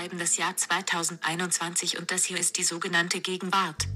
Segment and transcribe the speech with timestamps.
[0.00, 3.86] schreiben das Jahr 2021 und das hier ist die sogenannte Gegenwart.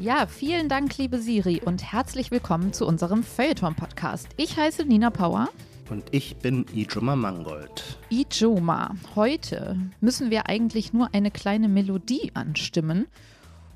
[0.00, 4.26] Ja, vielen Dank, liebe Siri, und herzlich willkommen zu unserem Feuilleton-Podcast.
[4.36, 5.48] Ich heiße Nina Power.
[5.88, 7.98] Und ich bin Ijoma Mangold.
[8.10, 13.06] Ijoma, heute müssen wir eigentlich nur eine kleine Melodie anstimmen,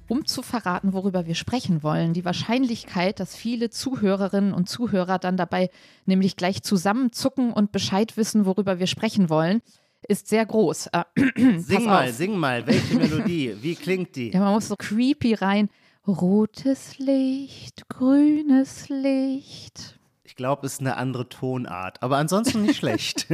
[0.08, 2.12] um zu verraten, worüber wir sprechen wollen.
[2.12, 5.70] Die Wahrscheinlichkeit, dass viele Zuhörerinnen und Zuhörer dann dabei
[6.04, 9.62] nämlich gleich zusammenzucken und Bescheid wissen, worüber wir sprechen wollen,
[10.08, 10.88] ist sehr groß.
[10.88, 11.04] Äh,
[11.58, 13.56] sing mal, sing mal, welche Melodie?
[13.60, 14.30] Wie klingt die?
[14.30, 15.68] Ja, man muss so creepy rein.
[16.06, 19.98] Rotes Licht, grünes Licht.
[20.22, 23.26] Ich glaube, es ist eine andere Tonart, aber ansonsten nicht schlecht.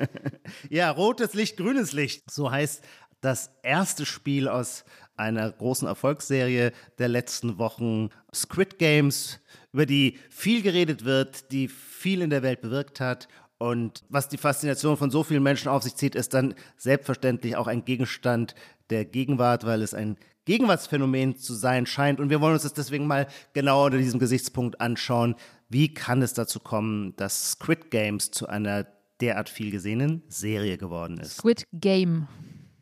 [0.70, 2.28] ja, rotes Licht, grünes Licht.
[2.30, 2.82] So heißt
[3.20, 4.84] das erste Spiel aus
[5.20, 9.38] einer großen Erfolgsserie der letzten Wochen, Squid Games,
[9.72, 13.28] über die viel geredet wird, die viel in der Welt bewirkt hat.
[13.58, 17.66] Und was die Faszination von so vielen Menschen auf sich zieht, ist dann selbstverständlich auch
[17.66, 18.54] ein Gegenstand
[18.88, 22.18] der Gegenwart, weil es ein Gegenwartsphänomen zu sein scheint.
[22.18, 25.36] Und wir wollen uns das deswegen mal genau unter diesem Gesichtspunkt anschauen.
[25.68, 28.86] Wie kann es dazu kommen, dass Squid Games zu einer
[29.20, 31.36] derart viel gesehenen Serie geworden ist?
[31.36, 32.26] Squid Game.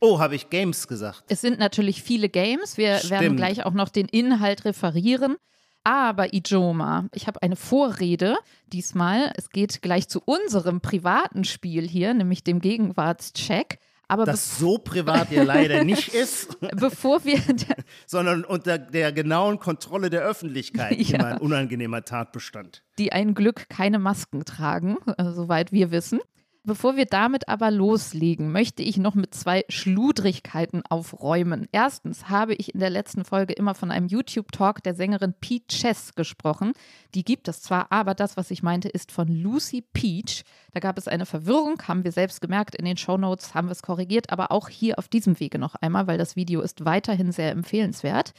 [0.00, 1.24] Oh, habe ich Games gesagt?
[1.28, 2.77] Es sind natürlich viele Games.
[2.77, 3.10] Wir Stimmt.
[3.10, 5.36] werden gleich auch noch den Inhalt referieren.
[5.84, 9.32] Aber Ijoma, ich habe eine Vorrede diesmal.
[9.36, 13.78] Es geht gleich zu unserem privaten Spiel hier, nämlich dem Gegenwartscheck.
[14.10, 16.58] Aber das so privat ja leider nicht ist.
[16.76, 17.41] Bevor wir.
[18.06, 21.19] sondern unter der genauen Kontrolle der Öffentlichkeit ja.
[21.19, 22.82] immer ein unangenehmer Tatbestand.
[22.98, 26.20] Die ein Glück keine Masken tragen, äh, soweit wir wissen.
[26.69, 31.66] Bevor wir damit aber loslegen, möchte ich noch mit zwei Schludrigkeiten aufräumen.
[31.72, 36.15] Erstens habe ich in der letzten Folge immer von einem YouTube-Talk der Sängerin Pete Chess
[36.15, 36.75] gesprochen.
[37.15, 40.44] Die gibt es zwar, aber das, was ich meinte, ist von Lucy Peach.
[40.75, 42.75] Da gab es eine Verwirrung, haben wir selbst gemerkt.
[42.75, 46.06] In den Shownotes haben wir es korrigiert, aber auch hier auf diesem Wege noch einmal,
[46.06, 48.34] weil das Video ist weiterhin sehr empfehlenswert.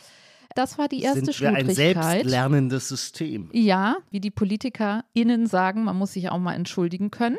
[0.54, 3.50] Das war die erste Sind wir ein selbstlernendes System.
[3.54, 7.38] Ja, wie die PolitikerInnen sagen, man muss sich auch mal entschuldigen können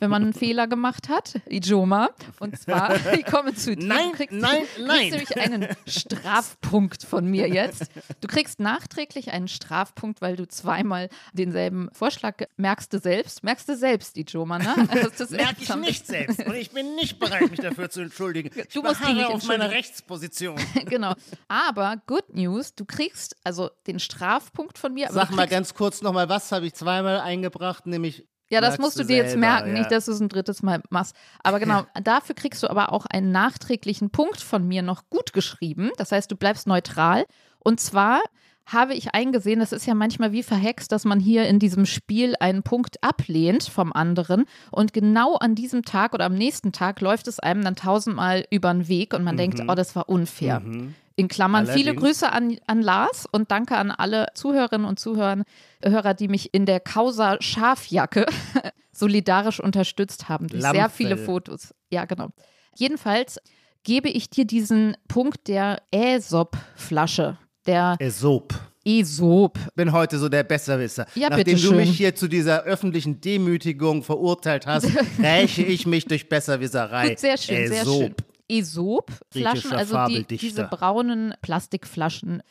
[0.00, 2.10] wenn man einen Fehler gemacht hat, Ijoma.
[2.40, 3.86] Und zwar, ich komme zu dir.
[3.86, 5.10] Nein, kriegst, nein, du nein.
[5.10, 7.90] kriegst nämlich einen Strafpunkt von mir jetzt.
[8.20, 13.44] Du kriegst nachträglich einen Strafpunkt, weil du zweimal denselben Vorschlag merkst du selbst.
[13.44, 14.88] Merkst du selbst, Ijoma, ne?
[14.88, 16.44] Also Merke ich nicht selbst.
[16.44, 18.50] Und ich bin nicht bereit, mich dafür zu entschuldigen.
[18.54, 20.58] Ich du musst dich nicht auf meine Rechtsposition.
[20.86, 21.14] genau.
[21.48, 25.08] Aber Good News, du kriegst also den Strafpunkt von mir.
[25.10, 29.02] Sag mal ganz kurz nochmal, was habe ich zweimal eingebracht, nämlich ja, das musst du
[29.02, 29.78] dir selber, jetzt merken, ja.
[29.78, 31.16] nicht, dass du es ein drittes Mal machst.
[31.42, 35.90] Aber genau, dafür kriegst du aber auch einen nachträglichen Punkt von mir noch gut geschrieben.
[35.96, 37.24] Das heißt, du bleibst neutral.
[37.60, 38.20] Und zwar
[38.66, 42.34] habe ich eingesehen, das ist ja manchmal wie verhext, dass man hier in diesem Spiel
[42.38, 47.28] einen Punkt ablehnt vom anderen und genau an diesem Tag oder am nächsten Tag läuft
[47.28, 49.38] es einem dann tausendmal über den Weg und man mhm.
[49.38, 50.60] denkt, oh, das war unfair.
[50.60, 50.94] Mhm.
[51.16, 51.78] In Klammern Allerdings.
[51.86, 55.42] viele Grüße an, an Lars und danke an alle Zuhörerinnen und Zuhörer,
[55.84, 58.26] Hörer, die mich in der Causa Schafjacke
[58.92, 60.80] solidarisch unterstützt haben durch Lammfell.
[60.80, 61.74] sehr viele Fotos.
[61.90, 62.28] Ja, genau.
[62.76, 63.38] Jedenfalls
[63.84, 67.38] gebe ich dir diesen Punkt der Aesop-Flasche.
[67.66, 68.54] Der Aesop.
[68.84, 69.58] Esop.
[69.76, 71.06] Bin heute so der Besserwisser.
[71.14, 74.88] Ja, Nachdem du mich hier zu dieser öffentlichen Demütigung verurteilt hast,
[75.22, 77.10] räche ich mich durch Besserwisserei.
[77.10, 77.74] Gut, sehr schön, Aesop.
[77.74, 78.14] sehr schön.
[78.58, 82.42] Esop-Flaschen, also die, diese braunen Plastikflaschen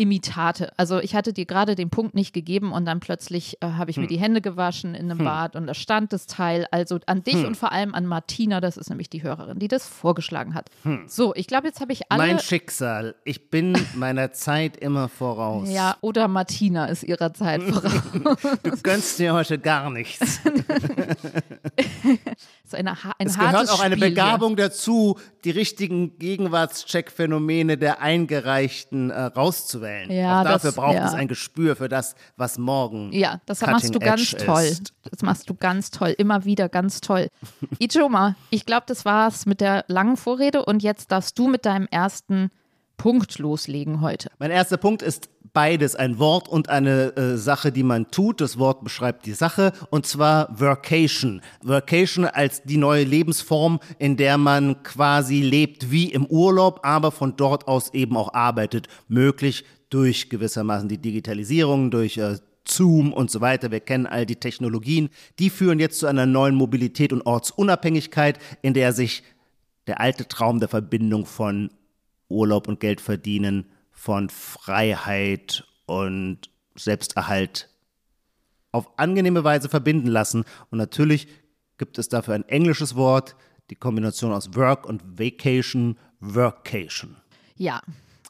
[0.00, 0.72] Imitate.
[0.76, 3.96] Also ich hatte dir gerade den Punkt nicht gegeben und dann plötzlich äh, habe ich
[3.96, 4.04] hm.
[4.04, 5.24] mir die Hände gewaschen in einem hm.
[5.24, 6.68] Bad und da stand das Teil.
[6.70, 7.46] Also an dich hm.
[7.46, 10.70] und vor allem an Martina, das ist nämlich die Hörerin, die das vorgeschlagen hat.
[10.84, 11.02] Hm.
[11.08, 12.22] So, ich glaube, jetzt habe ich alle.
[12.22, 13.16] Mein Schicksal.
[13.24, 15.68] Ich bin meiner Zeit immer voraus.
[15.68, 18.40] Ja, oder Martina ist ihrer Zeit voraus.
[18.62, 20.40] du gönnst dir heute gar nichts.
[22.68, 24.68] ist eine, ein es gehört auch eine Spiel Begabung hier.
[24.68, 30.10] dazu, die richtigen Gegenwartscheck-Phänomene der Eingereichten äh, rauszuwählen.
[30.10, 31.06] Ja, auch dafür das, braucht ja.
[31.06, 33.12] es ein Gespür für das, was morgen.
[33.12, 34.62] Ja, das machst du ganz toll.
[34.62, 34.92] Ist.
[35.10, 36.14] Das machst du ganz toll.
[36.18, 37.28] Immer wieder ganz toll.
[37.78, 41.86] Ichoma, ich glaube, das war's mit der langen Vorrede und jetzt darfst du mit deinem
[41.90, 42.50] ersten
[42.98, 44.28] Punkt loslegen heute.
[44.38, 48.40] Mein erster Punkt ist beides, ein Wort und eine äh, Sache, die man tut.
[48.40, 51.40] Das Wort beschreibt die Sache und zwar Workation.
[51.62, 57.36] Workation als die neue Lebensform, in der man quasi lebt wie im Urlaub, aber von
[57.36, 58.88] dort aus eben auch arbeitet.
[59.06, 62.36] Möglich durch gewissermaßen die Digitalisierung, durch äh,
[62.66, 63.70] Zoom und so weiter.
[63.70, 65.08] Wir kennen all die Technologien.
[65.38, 69.22] Die führen jetzt zu einer neuen Mobilität und Ortsunabhängigkeit, in der sich
[69.86, 71.70] der alte Traum der Verbindung von
[72.28, 77.68] Urlaub und Geld verdienen von Freiheit und Selbsterhalt
[78.72, 80.44] auf angenehme Weise verbinden lassen.
[80.70, 81.28] Und natürlich
[81.78, 83.36] gibt es dafür ein englisches Wort,
[83.70, 87.16] die Kombination aus Work und Vacation, Workation.
[87.56, 87.82] Ja,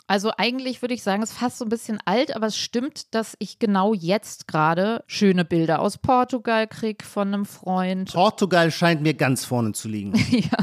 [0.07, 3.15] also eigentlich würde ich sagen, es ist fast so ein bisschen alt, aber es stimmt,
[3.15, 8.13] dass ich genau jetzt gerade schöne Bilder aus Portugal kriege von einem Freund.
[8.13, 10.15] Portugal scheint mir ganz vorne zu liegen.
[10.31, 10.59] ja.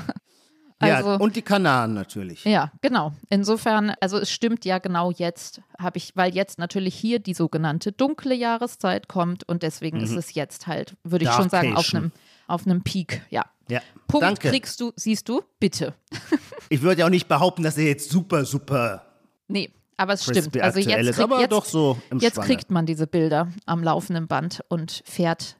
[0.94, 2.44] Also, ja, und die Kanaren natürlich.
[2.46, 3.14] Ja, genau.
[3.30, 7.92] Insofern, also es stimmt ja genau jetzt, habe ich, weil jetzt natürlich hier die sogenannte
[7.92, 10.04] dunkle Jahreszeit kommt und deswegen mhm.
[10.04, 12.12] ist es jetzt halt, würde ich schon sagen, auf einem,
[12.48, 13.22] auf einem Peak.
[13.30, 13.46] Ja.
[13.70, 13.82] ja.
[14.08, 14.50] Punkt Danke.
[14.50, 15.94] kriegst du, siehst du, bitte.
[16.70, 19.06] ich würde ja auch nicht behaupten, dass er jetzt super, super.
[19.48, 20.60] Nee, aber es stimmt.
[20.62, 24.64] Also jetzt, krieg, aber jetzt, doch so jetzt kriegt man diese Bilder am laufenden Band
[24.68, 25.58] und fährt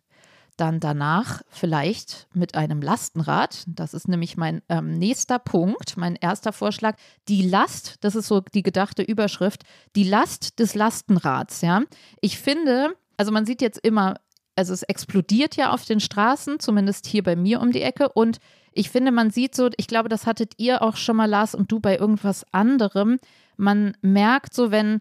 [0.58, 3.64] dann danach vielleicht mit einem Lastenrad.
[3.68, 6.96] Das ist nämlich mein ähm, nächster Punkt, mein erster Vorschlag.
[7.28, 9.64] Die Last, das ist so die gedachte Überschrift,
[9.96, 11.62] die Last des Lastenrads.
[11.62, 11.82] Ja,
[12.22, 14.16] ich finde, also man sieht jetzt immer,
[14.56, 18.40] also es explodiert ja auf den Straßen, zumindest hier bei mir um die Ecke und
[18.78, 21.72] ich finde, man sieht so, ich glaube, das hattet ihr auch schon mal, Lars, und
[21.72, 23.20] du bei irgendwas anderem.
[23.56, 25.00] Man merkt so, wenn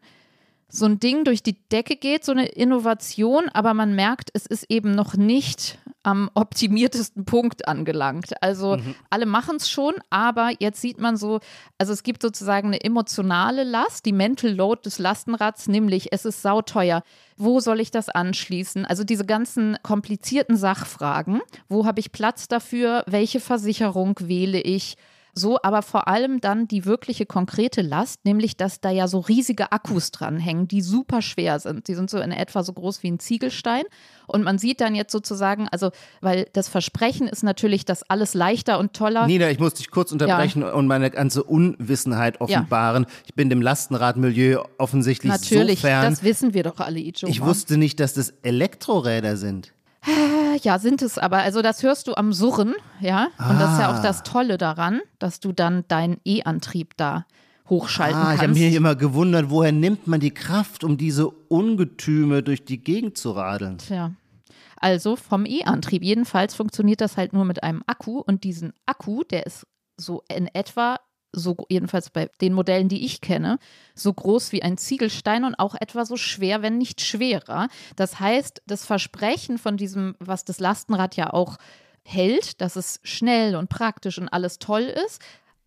[0.74, 4.66] so ein Ding durch die Decke geht, so eine Innovation, aber man merkt, es ist
[4.68, 8.42] eben noch nicht am optimiertesten Punkt angelangt.
[8.42, 8.96] Also mhm.
[9.08, 11.38] alle machen es schon, aber jetzt sieht man so,
[11.78, 16.42] also es gibt sozusagen eine emotionale Last, die Mental Load des Lastenrads, nämlich es ist
[16.42, 17.04] sauteuer.
[17.36, 18.84] Wo soll ich das anschließen?
[18.84, 21.40] Also diese ganzen komplizierten Sachfragen.
[21.68, 23.04] Wo habe ich Platz dafür?
[23.06, 24.96] Welche Versicherung wähle ich?
[25.34, 29.72] So, aber vor allem dann die wirkliche konkrete Last, nämlich dass da ja so riesige
[29.72, 31.88] Akkus dranhängen, die super schwer sind.
[31.88, 33.82] Die sind so in etwa so groß wie ein Ziegelstein.
[34.26, 35.90] Und man sieht dann jetzt sozusagen, also,
[36.20, 39.26] weil das Versprechen ist natürlich, dass alles leichter und toller.
[39.26, 40.72] Nina, ich muss dich kurz unterbrechen ja.
[40.72, 43.02] und meine ganze Unwissenheit offenbaren.
[43.02, 43.08] Ja.
[43.26, 46.10] Ich bin dem Lastenradmilieu offensichtlich natürlich, so fern.
[46.10, 47.26] das wissen wir doch alle, Ijo.
[47.26, 49.73] Ich wusste nicht, dass das Elektroräder sind.
[50.62, 51.38] Ja, sind es aber.
[51.38, 53.24] Also das hörst du am Surren, ja.
[53.38, 53.58] Und ah.
[53.58, 54.24] das ist ja auch das ah.
[54.24, 57.26] Tolle daran, dass du dann deinen E-Antrieb da
[57.68, 58.42] hochschalten ah, kannst.
[58.42, 62.82] Ich habe mich immer gewundert, woher nimmt man die Kraft, um diese Ungetüme durch die
[62.82, 63.78] Gegend zu radeln?
[63.78, 64.12] Tja.
[64.76, 66.02] Also vom E-Antrieb.
[66.02, 69.66] Jedenfalls funktioniert das halt nur mit einem Akku und diesen Akku, der ist
[69.96, 70.98] so in etwa
[71.34, 73.58] so jedenfalls bei den Modellen, die ich kenne,
[73.94, 77.68] so groß wie ein Ziegelstein und auch etwa so schwer, wenn nicht schwerer.
[77.96, 81.56] Das heißt, das Versprechen von diesem, was das Lastenrad ja auch
[82.04, 85.20] hält, dass es schnell und praktisch und alles toll ist,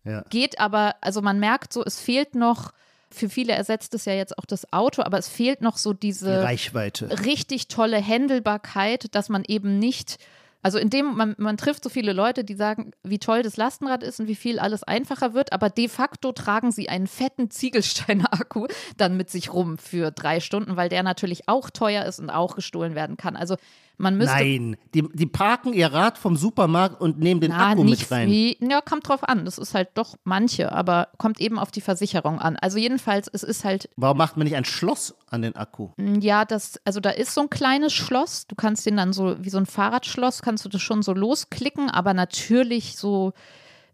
[0.04, 0.22] ja.
[0.30, 2.72] geht aber, also man merkt so, es fehlt noch.
[3.10, 6.30] Für viele ersetzt es ja jetzt auch das Auto, aber es fehlt noch so diese
[6.30, 7.24] Die Reichweite.
[7.24, 10.18] richtig tolle Händelbarkeit, dass man eben nicht
[10.62, 14.20] also in man, man trifft so viele Leute, die sagen, wie toll das Lastenrad ist
[14.20, 18.66] und wie viel alles einfacher wird, aber de facto tragen sie einen fetten Ziegelsteiner-Akku
[18.96, 22.56] dann mit sich rum für drei Stunden, weil der natürlich auch teuer ist und auch
[22.56, 23.36] gestohlen werden kann.
[23.36, 23.56] Also
[23.98, 24.34] man müsste.
[24.34, 28.30] Nein, die, die parken ihr Rad vom Supermarkt und nehmen den na, Akku mit rein.
[28.30, 29.44] Wie, ja, kommt drauf an.
[29.44, 32.56] Das ist halt doch manche, aber kommt eben auf die Versicherung an.
[32.56, 33.90] Also jedenfalls, es ist halt.
[33.96, 35.90] Warum macht man nicht ein Schloss an den Akku?
[35.96, 38.46] Mm, ja, das, also da ist so ein kleines Schloss.
[38.46, 41.90] Du kannst den dann so, wie so ein Fahrradschloss, kannst du das schon so losklicken,
[41.90, 43.32] aber natürlich so,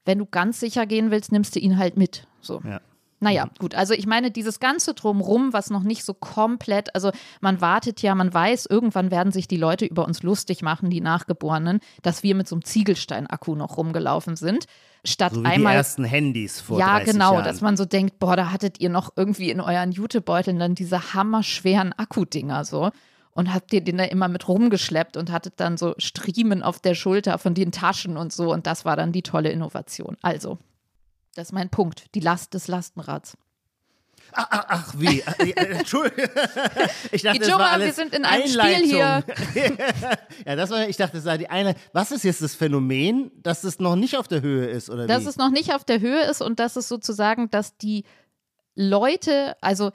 [0.05, 2.27] wenn du ganz sicher gehen willst, nimmst du ihn halt mit.
[2.41, 2.61] So.
[2.65, 2.81] Ja.
[3.21, 3.75] Naja, gut.
[3.75, 8.15] Also ich meine, dieses ganze Drumrum, was noch nicht so komplett, also man wartet ja,
[8.15, 12.35] man weiß, irgendwann werden sich die Leute über uns lustig machen, die Nachgeborenen, dass wir
[12.35, 14.67] mit so einem Ziegelstein-Akku noch rumgelaufen sind.
[15.05, 15.75] Statt so wie einmal.
[15.75, 17.45] Die ersten Handys vor Ja, genau, Jahren.
[17.45, 21.15] dass man so denkt, boah, da hattet ihr noch irgendwie in euren Jutebeuteln dann diese
[21.15, 22.91] hammerschweren Akkudinger so
[23.33, 26.95] und habt ihr den da immer mit rumgeschleppt und hattet dann so Striemen auf der
[26.95, 30.17] Schulter von den Taschen und so und das war dann die tolle Innovation.
[30.23, 30.59] Also,
[31.35, 33.37] das ist mein Punkt, die Last des Lastenrads.
[34.33, 35.23] Ach, ach, ach wie?
[35.39, 36.31] Äh, äh, Entschuldigung.
[37.13, 38.77] Ich dachte, das war alles wir sind in einem Einleitung.
[38.77, 39.25] Spiel hier.
[40.47, 41.75] ja, das war, ich dachte, das war die eine.
[41.93, 45.25] Was ist jetzt das Phänomen, dass es noch nicht auf der Höhe ist, oder Dass
[45.25, 45.29] wie?
[45.29, 48.05] es noch nicht auf der Höhe ist und dass es sozusagen, dass die
[48.75, 49.93] Leute, also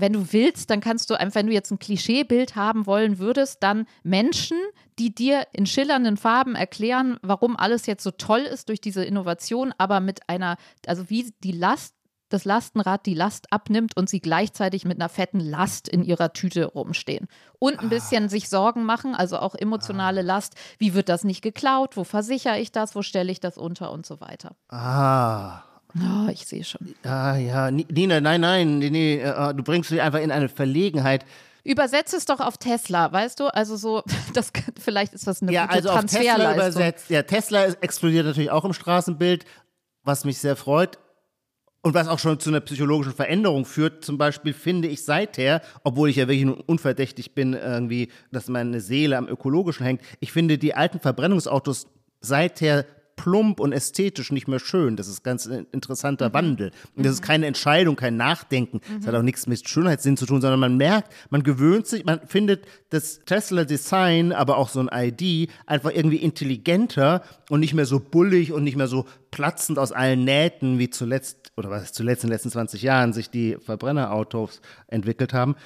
[0.00, 3.62] wenn du willst, dann kannst du einfach, wenn du jetzt ein Klischeebild haben wollen würdest,
[3.62, 4.58] dann Menschen,
[4.98, 9.72] die dir in schillernden Farben erklären, warum alles jetzt so toll ist durch diese Innovation,
[9.78, 11.94] aber mit einer, also wie die Last
[12.30, 16.64] das Lastenrad die Last abnimmt und sie gleichzeitig mit einer fetten Last in ihrer Tüte
[16.64, 17.26] rumstehen.
[17.58, 18.28] Und ein bisschen ah.
[18.28, 20.24] sich Sorgen machen, also auch emotionale ah.
[20.24, 20.54] Last.
[20.78, 21.96] Wie wird das nicht geklaut?
[21.96, 22.94] Wo versichere ich das?
[22.94, 24.56] Wo stelle ich das unter und so weiter?
[24.68, 25.64] Ah.
[25.96, 26.94] Oh, ich sehe schon.
[27.04, 31.24] Ah, ja, Nina, nein, nein, nee, nee, äh, du bringst mich einfach in eine Verlegenheit.
[31.64, 33.46] Übersetze es doch auf Tesla, weißt du?
[33.46, 34.02] Also so,
[34.34, 37.10] das vielleicht ist das eine ja, gute also auf Tesla übersetzt.
[37.10, 39.44] Ja, Tesla explodiert natürlich auch im Straßenbild,
[40.02, 40.98] was mich sehr freut.
[41.82, 46.10] Und was auch schon zu einer psychologischen Veränderung führt, zum Beispiel finde ich seither, obwohl
[46.10, 50.74] ich ja wirklich unverdächtig bin, irgendwie, dass meine Seele am Ökologischen hängt, ich finde die
[50.74, 51.86] alten Verbrennungsautos
[52.20, 52.84] seither
[53.20, 54.96] plump und ästhetisch nicht mehr schön.
[54.96, 56.32] Das ist ganz ein interessanter mhm.
[56.32, 56.72] Wandel.
[56.96, 57.26] Und das ist mhm.
[57.26, 58.80] keine Entscheidung, kein Nachdenken.
[58.80, 59.06] Das mhm.
[59.06, 62.64] hat auch nichts mit Schönheitssinn zu tun, sondern man merkt, man gewöhnt sich, man findet
[62.88, 68.52] das Tesla-Design, aber auch so ein ID einfach irgendwie intelligenter und nicht mehr so bullig
[68.52, 72.34] und nicht mehr so platzend aus allen Nähten, wie zuletzt, oder was zuletzt in den
[72.34, 75.56] letzten 20 Jahren sich die Verbrennerautos entwickelt haben.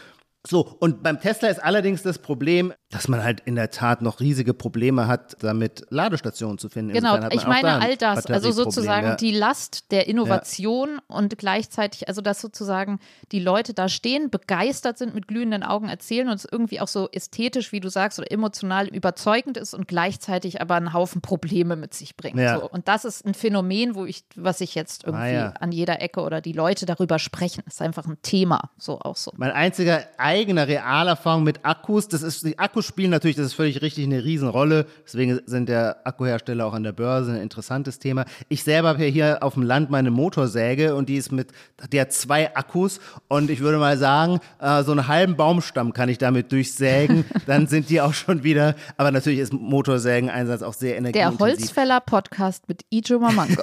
[0.47, 4.21] So, und beim Tesla ist allerdings das Problem, dass man halt in der Tat noch
[4.21, 6.93] riesige Probleme hat, damit Ladestationen zu finden.
[6.93, 9.15] Genau, ich meine da all das, also sozusagen ja.
[9.17, 11.17] die Last der Innovation ja.
[11.17, 13.01] und gleichzeitig, also dass sozusagen
[13.33, 17.09] die Leute da stehen, begeistert sind, mit glühenden Augen erzählen und es irgendwie auch so
[17.11, 21.95] ästhetisch, wie du sagst, oder emotional überzeugend ist und gleichzeitig aber einen Haufen Probleme mit
[21.95, 22.39] sich bringt.
[22.39, 22.61] Ja.
[22.61, 22.71] So.
[22.71, 26.21] Und das ist ein Phänomen, wo ich, was ich jetzt irgendwie ah, an jeder Ecke
[26.21, 29.33] oder die Leute darüber sprechen, ist einfach ein Thema, so auch so.
[29.37, 32.07] Mein einziger eigener Realerfahrung mit Akkus.
[32.07, 34.87] Das ist, die Akkus spielen natürlich, das ist völlig richtig, eine Riesenrolle.
[35.05, 38.25] Deswegen sind der Akkuhersteller auch an der Börse ein interessantes Thema.
[38.49, 41.53] Ich selber habe ja hier auf dem Land meine Motorsäge und die ist mit,
[41.93, 46.09] die hat zwei Akkus und ich würde mal sagen, äh, so einen halben Baumstamm kann
[46.09, 47.25] ich damit durchsägen.
[47.47, 51.39] Dann sind die auch schon wieder, aber natürlich ist Motorsägeneinsatz auch sehr energieintensiv.
[51.39, 53.63] Der Holzfäller-Podcast mit Ijo Mamango.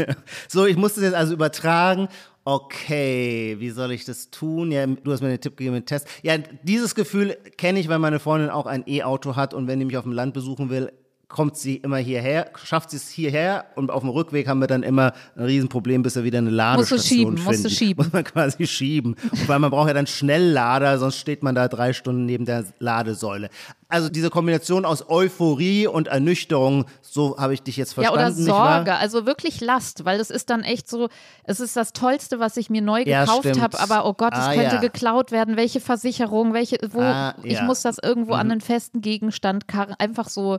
[0.48, 2.08] so, ich muss das jetzt also übertragen
[2.44, 4.72] okay, wie soll ich das tun?
[4.72, 6.08] Ja, du hast mir den Tipp gegeben mit Test.
[6.22, 9.84] Ja, dieses Gefühl kenne ich, weil meine Freundin auch ein E-Auto hat und wenn die
[9.84, 10.92] mich auf dem Land besuchen will,
[11.32, 14.82] kommt sie immer hierher, schafft sie es hierher und auf dem Rückweg haben wir dann
[14.82, 17.50] immer ein Riesenproblem, bis wir wieder eine Ladestation musst du schieben, finden.
[17.50, 18.04] Musst du schieben.
[18.04, 19.16] Muss man quasi schieben.
[19.46, 23.48] Weil man braucht ja dann Schnelllader, sonst steht man da drei Stunden neben der Ladesäule.
[23.88, 28.46] Also diese Kombination aus Euphorie und Ernüchterung, so habe ich dich jetzt verstanden.
[28.46, 31.08] Ja, oder Sorge, also wirklich Last, weil das ist dann echt so,
[31.44, 34.38] es ist das Tollste, was ich mir neu gekauft ja, habe, aber oh Gott, es
[34.38, 34.80] ah, könnte ja.
[34.80, 37.44] geklaut werden, welche Versicherung, welche, wo, ah, ja.
[37.44, 38.40] ich muss das irgendwo mhm.
[38.40, 40.58] an einen festen Gegenstand karren, einfach so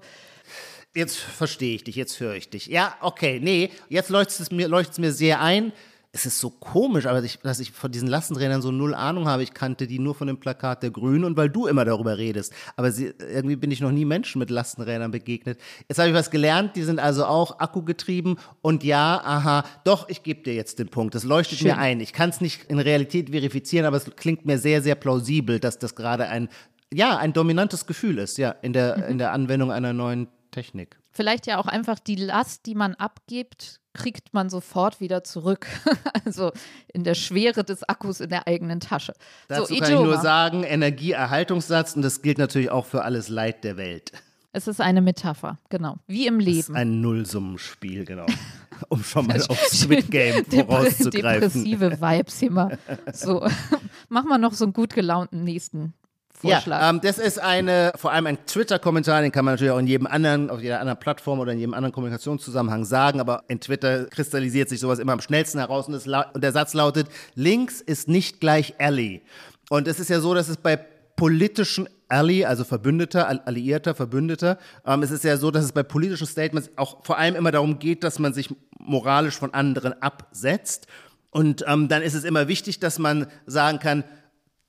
[0.96, 2.68] Jetzt verstehe ich dich, jetzt höre ich dich.
[2.68, 5.74] Ja, okay, nee, jetzt leuchtet es mir, leuchtet es mir sehr ein.
[6.16, 9.42] Es ist so komisch, aber ich, dass ich von diesen Lastenrädern so null Ahnung habe.
[9.42, 12.54] Ich kannte die nur von dem Plakat der Grünen und weil du immer darüber redest.
[12.76, 15.60] Aber sie, irgendwie bin ich noch nie Menschen mit Lastenrädern begegnet.
[15.90, 20.22] Jetzt habe ich was gelernt, die sind also auch akkugetrieben und ja, aha, doch, ich
[20.22, 21.16] gebe dir jetzt den Punkt.
[21.16, 21.70] Das leuchtet Schön.
[21.70, 22.00] mir ein.
[22.02, 25.80] Ich kann es nicht in Realität verifizieren, aber es klingt mir sehr, sehr plausibel, dass
[25.80, 26.48] das gerade ein,
[26.94, 30.98] ja, ein dominantes Gefühl ist, ja, in der, in der Anwendung einer neuen Technik.
[31.12, 35.68] Vielleicht ja auch einfach die Last, die man abgibt, kriegt man sofort wieder zurück.
[36.26, 36.52] also
[36.94, 39.14] in der Schwere des Akkus in der eigenen Tasche.
[39.50, 40.06] Dazu so, kann Ijoma.
[40.06, 44.14] ich nur sagen, Energieerhaltungssatz und das gilt natürlich auch für alles Leid der Welt.
[44.56, 45.98] Es ist eine Metapher, genau.
[46.06, 46.60] Wie im Leben.
[46.60, 48.28] Es ist ein Nullsummenspiel, genau.
[48.90, 51.64] um schon mal auf Squid Game vorauszugreifen.
[51.64, 52.78] Depressive Vibes mal.
[53.12, 53.46] So,
[54.10, 55.96] mach mal noch so einen gut gelaunten nächsten
[56.44, 56.82] Vorschlag.
[56.82, 59.88] Ja, ähm, das ist eine, vor allem ein Twitter-Kommentar, den kann man natürlich auch in
[59.88, 64.06] jedem anderen, auf jeder anderen Plattform oder in jedem anderen Kommunikationszusammenhang sagen, aber in Twitter
[64.06, 68.40] kristallisiert sich sowas immer am schnellsten heraus und, und der Satz lautet, links ist nicht
[68.40, 69.22] gleich Ally.
[69.70, 70.78] Und es ist ja so, dass es bei
[71.16, 74.58] politischen Ally, also Verbündeter, Alliierter, Verbündeter.
[74.86, 77.80] Ähm, es ist ja so, dass es bei politischen Statements auch vor allem immer darum
[77.80, 80.88] geht, dass man sich moralisch von anderen absetzt.
[81.32, 84.04] Und ähm, dann ist es immer wichtig, dass man sagen kann,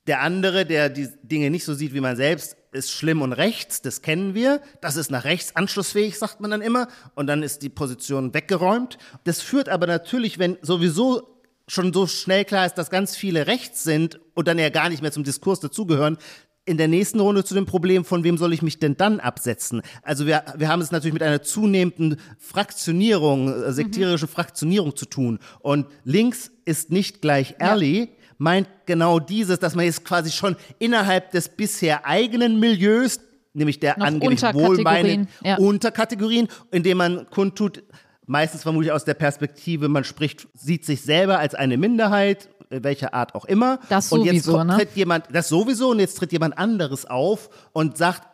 [0.06, 3.80] der andere, der die Dinge nicht so sieht wie man selbst, ist schlimm und rechts,
[3.80, 4.60] das kennen wir.
[4.80, 6.88] Das ist nach rechts anschlussfähig, sagt man dann immer.
[7.14, 8.98] Und dann ist die Position weggeräumt.
[9.24, 13.84] Das führt aber natürlich, wenn sowieso schon so schnell klar ist, dass ganz viele rechts
[13.84, 16.18] sind und dann ja gar nicht mehr zum Diskurs dazugehören,
[16.66, 19.82] in der nächsten Runde zu dem Problem, von wem soll ich mich denn dann absetzen?
[20.02, 25.38] Also wir, wir haben es natürlich mit einer zunehmenden Fraktionierung, äh, sektierische Fraktionierung zu tun.
[25.60, 28.00] Und links ist nicht gleich early.
[28.00, 33.20] Ja meint genau dieses, dass man jetzt quasi schon innerhalb des bisher eigenen Milieus,
[33.52, 35.56] nämlich der Noch angeblich wohlmeinenden ja.
[35.56, 37.82] Unterkategorien, indem man kundtut,
[38.26, 43.34] meistens vermutlich aus der Perspektive, man spricht, sieht sich selber als eine Minderheit, welcher Art
[43.34, 43.78] auch immer.
[43.88, 44.76] Das sowieso, und jetzt kommt, ne?
[44.76, 48.28] tritt jemand, das sowieso, und jetzt tritt jemand anderes auf und sagt,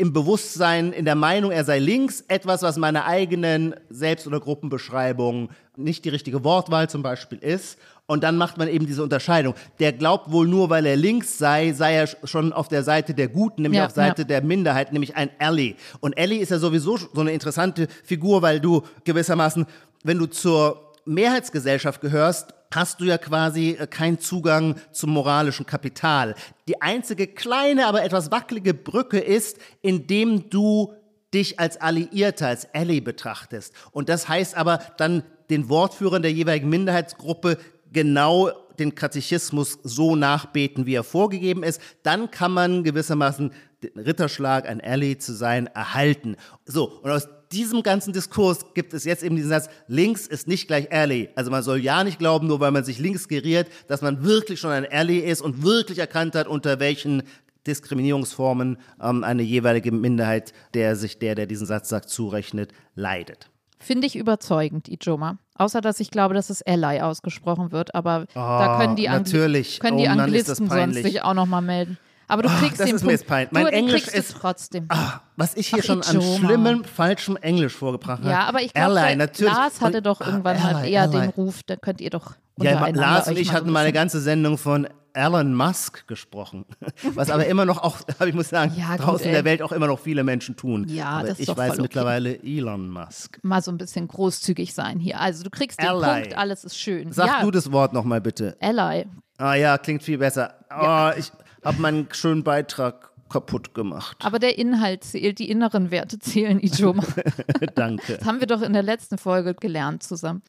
[0.00, 5.50] im Bewusstsein, in der Meinung, er sei links, etwas, was meiner eigenen Selbst- oder Gruppenbeschreibung
[5.76, 7.78] nicht die richtige Wortwahl zum Beispiel ist.
[8.06, 9.54] Und dann macht man eben diese Unterscheidung.
[9.80, 13.28] Der glaubt wohl nur, weil er links sei, sei er schon auf der Seite der
[13.28, 14.28] Guten, nämlich ja, auf Seite ja.
[14.28, 15.76] der Minderheit, nämlich ein Ally.
[16.00, 19.66] Und Ally ist ja sowieso so eine interessante Figur, weil du gewissermaßen,
[20.04, 26.34] wenn du zur Mehrheitsgesellschaft gehörst, hast du ja quasi äh, keinen Zugang zum moralischen Kapital.
[26.68, 30.94] Die einzige kleine, aber etwas wackelige Brücke ist, indem du
[31.34, 33.74] dich als Alliierter, als Ally betrachtest.
[33.92, 37.58] Und das heißt aber dann den Wortführern der jeweiligen Minderheitsgruppe
[37.92, 41.80] genau den Katechismus so nachbeten, wie er vorgegeben ist.
[42.02, 46.36] Dann kann man gewissermaßen den Ritterschlag, ein Ally zu sein, erhalten.
[46.64, 50.66] So, und aus diesem ganzen Diskurs gibt es jetzt eben diesen Satz, links ist nicht
[50.66, 51.30] gleich Ally.
[51.34, 54.60] Also man soll ja nicht glauben, nur weil man sich links geriert, dass man wirklich
[54.60, 57.22] schon ein Ally ist und wirklich erkannt hat, unter welchen
[57.66, 63.50] Diskriminierungsformen ähm, eine jeweilige Minderheit, der sich der, der diesen Satz sagt, zurechnet, leidet.
[63.78, 65.38] Finde ich überzeugend, Ijoma.
[65.54, 69.62] Außer, dass ich glaube, dass es Ally ausgesprochen wird, aber oh, da können die, Angli
[69.78, 71.98] können die oh, Anglisten sonst sich auch nochmal melden.
[72.28, 73.30] Aber du kriegst oh, das den ist Punkt.
[73.30, 74.84] Mir jetzt Mein du, Englisch ist trotzdem.
[74.90, 78.30] Ah, was ich hier Ach, schon an schlimmem, falschem Englisch vorgebracht habe.
[78.30, 81.20] Ja, aber ich glaube, Lars hatte doch irgendwann ah, halt eher Ally.
[81.20, 84.58] den Ruf, da könnt ihr doch Ja, Lars und ich hatten mal eine ganze Sendung
[84.58, 86.64] von Elon Musk gesprochen.
[87.14, 89.72] Was aber immer noch auch, ich muss sagen, ja, gut, draußen in der Welt auch
[89.72, 90.86] immer noch viele Menschen tun.
[90.88, 93.40] Ja, aber das ist ich weiß voll mittlerweile Elon Musk.
[93.42, 95.18] Mal so ein bisschen großzügig sein hier.
[95.18, 96.22] Also du kriegst den Ally.
[96.22, 97.10] Punkt, alles ist schön.
[97.10, 97.42] Sag ja.
[97.42, 98.56] du das Wort nochmal bitte.
[98.60, 99.06] Ally.
[99.38, 100.54] Ah ja, klingt viel besser.
[100.70, 101.16] Oh, ja.
[101.16, 101.32] ich
[101.64, 104.16] habe meinen schönen Beitrag kaputt gemacht.
[104.24, 107.04] Aber der Inhalt zählt, die inneren Werte zählen, Ijoma.
[107.74, 108.16] Danke.
[108.18, 110.42] Das haben wir doch in der letzten Folge gelernt zusammen.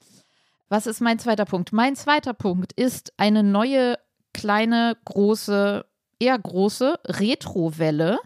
[0.70, 1.74] Was ist mein zweiter Punkt?
[1.74, 3.98] Mein zweiter Punkt ist eine neue,
[4.34, 5.86] kleine, große,
[6.20, 8.20] eher große Retrowelle,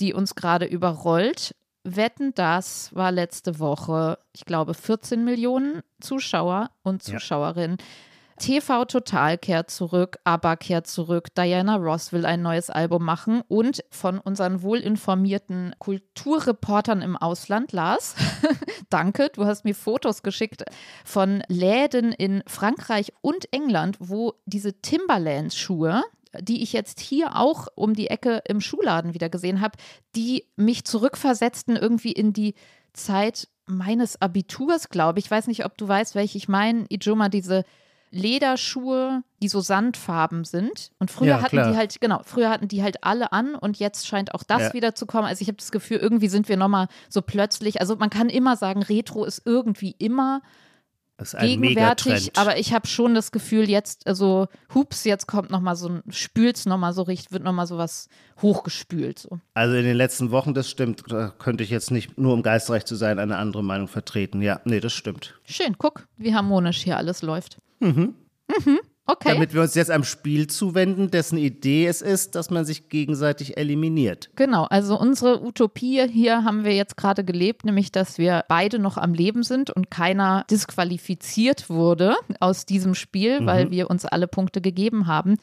[0.00, 1.54] die uns gerade überrollt.
[1.84, 7.78] Wetten, das war letzte Woche, ich glaube, 14 Millionen Zuschauer und Zuschauerinnen.
[7.78, 7.84] Ja.
[8.38, 13.84] TV Total kehrt zurück, ABBA kehrt zurück, Diana Ross will ein neues Album machen und
[13.90, 18.14] von unseren wohlinformierten Kulturreportern im Ausland, Lars,
[18.90, 20.64] danke, du hast mir Fotos geschickt
[21.04, 26.02] von Läden in Frankreich und England, wo diese Timberland-Schuhe,
[26.40, 29.76] die ich jetzt hier auch um die Ecke im Schuhladen wieder gesehen habe,
[30.14, 32.54] die mich zurückversetzten irgendwie in die
[32.92, 35.26] Zeit meines Abiturs, glaube ich.
[35.26, 36.86] Ich weiß nicht, ob du weißt, welche ich meine.
[36.88, 37.64] Ijoma, diese
[38.10, 40.90] Lederschuhe, die so sandfarben sind.
[40.98, 41.70] Und früher ja, hatten klar.
[41.70, 44.72] die halt, genau, früher hatten die halt alle an und jetzt scheint auch das ja.
[44.72, 45.26] wieder zu kommen.
[45.26, 48.56] Also ich habe das Gefühl, irgendwie sind wir nochmal so plötzlich, also man kann immer
[48.56, 50.42] sagen, Retro ist irgendwie immer
[51.40, 56.02] gegenwärtig, aber ich habe schon das Gefühl, jetzt, also hups, jetzt kommt nochmal so ein,
[56.10, 58.08] spült's nochmal so richtig, wird nochmal so was
[58.40, 59.18] hochgespült.
[59.18, 59.40] So.
[59.54, 62.84] Also in den letzten Wochen, das stimmt, da könnte ich jetzt nicht, nur um geistreich
[62.84, 64.42] zu sein, eine andere Meinung vertreten.
[64.42, 65.34] Ja, nee, das stimmt.
[65.44, 67.58] Schön, guck, wie harmonisch hier alles läuft.
[67.80, 68.14] Mhm.
[68.64, 68.78] Mhm.
[69.10, 69.30] Okay.
[69.32, 73.56] Damit wir uns jetzt einem Spiel zuwenden, dessen Idee es ist, dass man sich gegenseitig
[73.56, 74.28] eliminiert.
[74.36, 78.98] Genau, also unsere Utopie hier haben wir jetzt gerade gelebt, nämlich dass wir beide noch
[78.98, 83.46] am Leben sind und keiner disqualifiziert wurde aus diesem Spiel, mhm.
[83.46, 85.36] weil wir uns alle Punkte gegeben haben.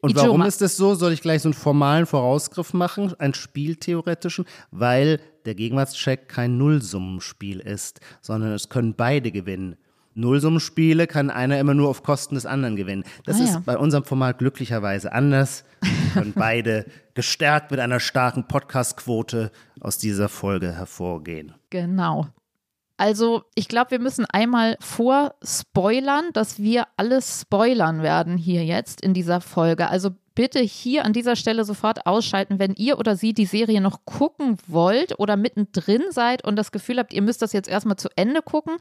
[0.00, 0.26] Und Ichoma.
[0.26, 0.96] warum ist das so?
[0.96, 4.46] Soll ich gleich so einen formalen Vorausgriff machen, einen spieltheoretischen?
[4.72, 9.76] Weil der Gegenwartscheck kein Nullsummenspiel ist, sondern es können beide gewinnen.
[10.14, 13.04] Nullsummenspiele kann einer immer nur auf Kosten des anderen gewinnen.
[13.24, 13.62] Das ah, ist ja.
[13.64, 15.64] bei unserem Format glücklicherweise anders.
[16.14, 21.54] Können beide gestärkt mit einer starken Podcast-Quote aus dieser Folge hervorgehen.
[21.70, 22.26] Genau.
[22.98, 29.14] Also, ich glaube, wir müssen einmal vorspoilern, dass wir alles spoilern werden hier jetzt in
[29.14, 29.88] dieser Folge.
[29.88, 34.04] Also bitte hier an dieser Stelle sofort ausschalten, wenn ihr oder sie die Serie noch
[34.04, 38.08] gucken wollt oder mittendrin seid und das Gefühl habt, ihr müsst das jetzt erstmal zu
[38.16, 38.76] Ende gucken.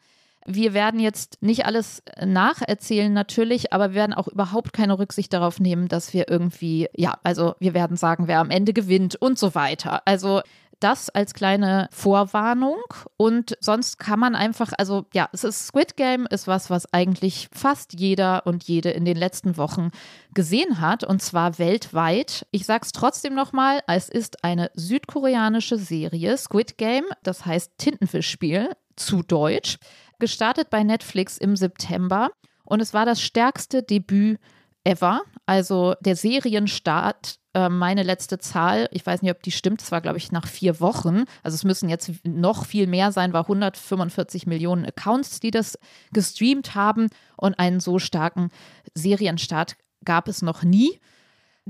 [0.46, 5.60] Wir werden jetzt nicht alles nacherzählen natürlich, aber wir werden auch überhaupt keine Rücksicht darauf
[5.60, 9.54] nehmen, dass wir irgendwie, ja, also wir werden sagen, wer am Ende gewinnt und so
[9.56, 10.02] weiter.
[10.06, 10.42] Also
[10.82, 12.82] das als kleine Vorwarnung
[13.16, 17.50] und sonst kann man einfach, also ja, es ist Squid Game, ist was, was eigentlich
[17.54, 19.92] fast jeder und jede in den letzten Wochen
[20.34, 22.48] gesehen hat und zwar weltweit.
[22.52, 29.22] Ich sag's trotzdem nochmal, es ist eine südkoreanische Serie, Squid Game, das heißt Tintenfischspiel zu
[29.24, 29.78] Deutsch
[30.22, 32.32] gestartet bei Netflix im September
[32.64, 34.40] und es war das stärkste Debüt
[34.86, 35.22] ever.
[35.46, 40.02] Also der Serienstart, äh, meine letzte Zahl, ich weiß nicht, ob die stimmt, es war,
[40.02, 41.26] glaube ich, nach vier Wochen.
[41.44, 45.78] Also es müssen jetzt noch viel mehr sein, war 145 Millionen Accounts, die das
[46.14, 48.50] gestreamt haben und einen so starken
[48.94, 51.00] Serienstart gab es noch nie.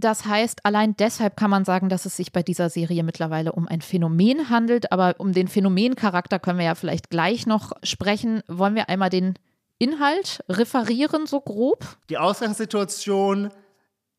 [0.02, 3.68] Das heißt, allein deshalb kann man sagen, dass es sich bei dieser Serie mittlerweile um
[3.68, 4.92] ein Phänomen handelt.
[4.92, 8.42] Aber um den Phänomencharakter können wir ja vielleicht gleich noch sprechen.
[8.48, 9.36] Wollen wir einmal den
[9.78, 11.86] Inhalt referieren, so grob?
[12.10, 13.52] Die Ausgangssituation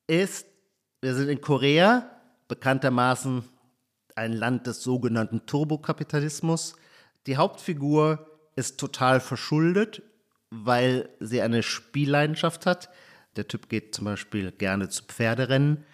[0.07, 0.47] ist,
[1.01, 2.09] wir sind in Korea,
[2.47, 3.45] bekanntermaßen
[4.15, 6.77] ein Land des sogenannten Turbokapitalismus.
[7.27, 10.03] Die Hauptfigur ist total verschuldet,
[10.51, 12.89] weil sie eine Spielleidenschaft hat.
[13.37, 15.85] Der Typ geht zum Beispiel gerne zu Pferderennen.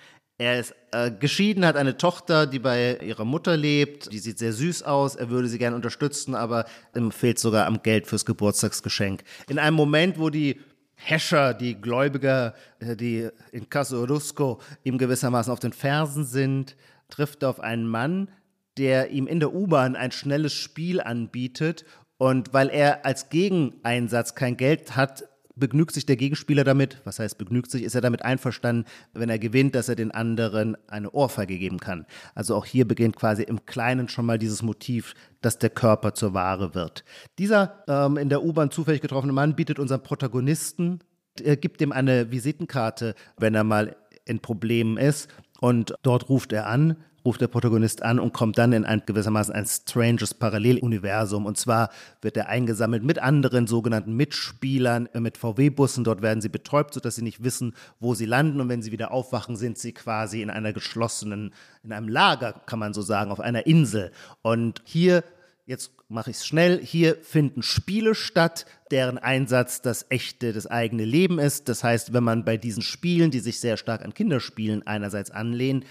[0.40, 4.12] Er ist äh, geschieden, hat eine Tochter, die bei ihrer Mutter lebt.
[4.12, 5.16] Die sieht sehr süß aus.
[5.16, 9.24] Er würde sie gerne unterstützen, aber ihm fehlt sogar am Geld fürs Geburtstagsgeschenk.
[9.48, 10.60] In einem Moment, wo die
[10.94, 16.76] Häscher, die Gläubiger, äh, die in Caso Rusco ihm gewissermaßen auf den Fersen sind,
[17.08, 18.30] trifft er auf einen Mann,
[18.76, 21.84] der ihm in der U-Bahn ein schnelles Spiel anbietet.
[22.16, 25.24] Und weil er als Gegeneinsatz kein Geld hat,
[25.58, 29.38] begnügt sich der Gegenspieler damit, was heißt begnügt sich, ist er damit einverstanden, wenn er
[29.38, 32.06] gewinnt, dass er den anderen eine Ohrfeige geben kann.
[32.34, 36.34] Also auch hier beginnt quasi im Kleinen schon mal dieses Motiv, dass der Körper zur
[36.34, 37.04] Ware wird.
[37.38, 41.00] Dieser ähm, in der U-Bahn zufällig getroffene Mann bietet unserem Protagonisten,
[41.40, 45.28] er gibt ihm eine Visitenkarte, wenn er mal in Problemen ist.
[45.60, 46.96] Und dort ruft er an
[47.28, 51.44] ruft der Protagonist an und kommt dann in ein gewissermaßen ein stranges Paralleluniversum.
[51.44, 51.90] Und zwar
[52.22, 56.04] wird er eingesammelt mit anderen sogenannten Mitspielern, äh, mit VW-Bussen.
[56.04, 58.62] Dort werden sie betäubt, sodass sie nicht wissen, wo sie landen.
[58.62, 62.78] Und wenn sie wieder aufwachen, sind sie quasi in einer geschlossenen, in einem Lager, kann
[62.78, 64.10] man so sagen, auf einer Insel.
[64.40, 65.22] Und hier
[65.66, 71.04] jetzt mache ich es schnell, hier finden Spiele statt, deren Einsatz das echte, das eigene
[71.04, 71.68] Leben ist.
[71.68, 75.84] Das heißt, wenn man bei diesen Spielen, die sich sehr stark an Kinderspielen einerseits anlehnen,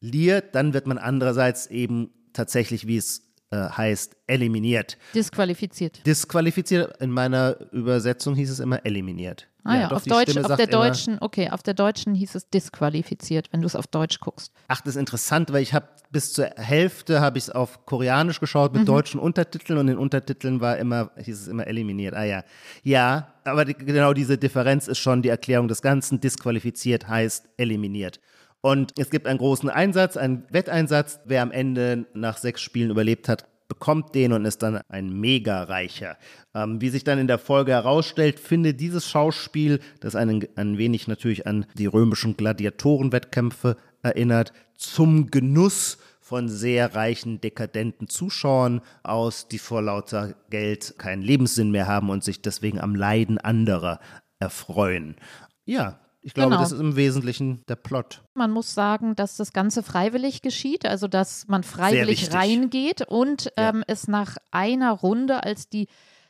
[0.00, 4.98] verliert, dann wird man andererseits eben tatsächlich, wie es äh, heißt, eliminiert.
[5.14, 6.06] Disqualifiziert.
[6.06, 9.48] Disqualifiziert, in meiner Übersetzung hieß es immer eliminiert.
[9.64, 13.48] Ah ja, ja auf, Deutsch, auf der deutschen, okay, auf der deutschen hieß es disqualifiziert,
[13.52, 14.52] wenn du es auf Deutsch guckst.
[14.68, 18.40] Ach, das ist interessant, weil ich habe bis zur Hälfte habe ich es auf Koreanisch
[18.40, 18.86] geschaut mit mhm.
[18.86, 22.14] deutschen Untertiteln und in den Untertiteln war immer, hieß es immer eliminiert.
[22.14, 22.44] Ah ja.
[22.82, 26.20] Ja, aber die, genau diese Differenz ist schon die Erklärung des Ganzen.
[26.20, 28.20] Disqualifiziert heißt eliminiert.
[28.60, 31.20] Und es gibt einen großen Einsatz, einen Wetteinsatz.
[31.24, 36.16] Wer am Ende nach sechs Spielen überlebt hat, bekommt den und ist dann ein Mega-Reicher.
[36.54, 41.06] Ähm, wie sich dann in der Folge herausstellt, findet dieses Schauspiel, das einen, ein wenig
[41.06, 49.58] natürlich an die römischen Gladiatorenwettkämpfe erinnert, zum Genuss von sehr reichen, dekadenten Zuschauern aus, die
[49.58, 54.00] vor lauter Geld keinen Lebenssinn mehr haben und sich deswegen am Leiden anderer
[54.38, 55.16] erfreuen.
[55.64, 56.60] Ja, ich glaube, genau.
[56.60, 58.22] das ist im Wesentlichen der Plot.
[58.34, 63.70] Man muss sagen, dass das Ganze freiwillig geschieht, also dass man freiwillig reingeht und ja.
[63.70, 65.86] ähm, es nach einer Runde, als die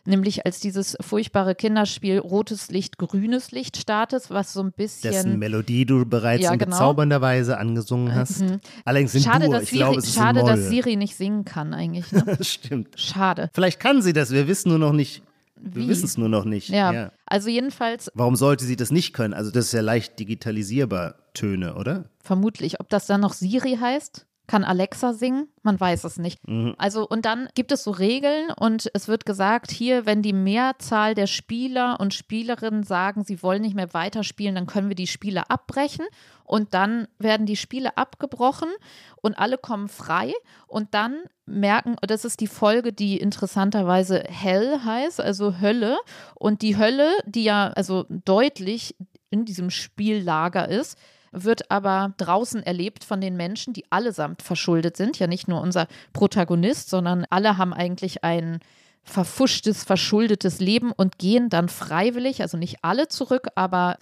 [0.08, 5.12] nämlich als dieses furchtbare Kinderspiel Rotes Licht, Grünes Licht startet, was so ein bisschen.
[5.12, 6.70] Dessen Melodie du bereits ja, in genau.
[6.70, 8.40] bezaubernder Weise angesungen hast.
[8.40, 8.60] Mhm.
[8.84, 12.10] Allerdings sind schade, Dur, ich Siri, glaube, es Schade, dass Siri nicht singen kann eigentlich.
[12.10, 12.38] Ne?
[12.40, 12.98] Stimmt.
[12.98, 13.50] Schade.
[13.52, 15.22] Vielleicht kann sie das, wir wissen nur noch nicht,
[15.60, 16.68] wir wissen es nur noch nicht.
[16.68, 16.92] Ja.
[16.92, 17.12] ja.
[17.26, 18.10] Also jedenfalls.
[18.14, 19.34] Warum sollte sie das nicht können?
[19.34, 22.04] Also das ist ja leicht digitalisierbar Töne, oder?
[22.22, 22.80] Vermutlich.
[22.80, 24.26] Ob das dann noch Siri heißt?
[24.48, 25.48] Kann Alexa singen?
[25.62, 26.40] Man weiß es nicht.
[26.48, 26.74] Mhm.
[26.78, 31.14] Also, und dann gibt es so Regeln und es wird gesagt, hier, wenn die Mehrzahl
[31.14, 35.50] der Spieler und Spielerinnen sagen, sie wollen nicht mehr weiterspielen, dann können wir die Spiele
[35.50, 36.06] abbrechen
[36.44, 38.70] und dann werden die Spiele abgebrochen
[39.16, 40.32] und alle kommen frei
[40.66, 45.98] und dann merken, das ist die Folge, die interessanterweise Hell heißt, also Hölle
[46.34, 48.96] und die Hölle, die ja also deutlich
[49.28, 50.98] in diesem Spiellager ist,
[51.32, 55.18] wird aber draußen erlebt von den Menschen, die allesamt verschuldet sind.
[55.18, 58.60] Ja, nicht nur unser Protagonist, sondern alle haben eigentlich ein
[59.04, 63.96] verfuschtes, verschuldetes Leben und gehen dann freiwillig, also nicht alle zurück, aber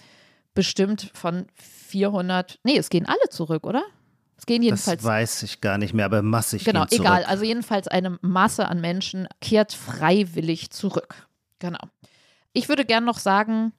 [0.55, 3.85] bestimmt von 400, nee, es gehen alle zurück, oder?
[4.37, 5.03] Es gehen jedenfalls.
[5.03, 6.65] Das weiß ich gar nicht mehr, aber massig.
[6.65, 7.25] Genau, egal.
[7.25, 11.27] Also jedenfalls eine Masse an Menschen kehrt freiwillig zurück.
[11.59, 11.79] Genau.
[12.53, 13.73] Ich würde gern noch sagen,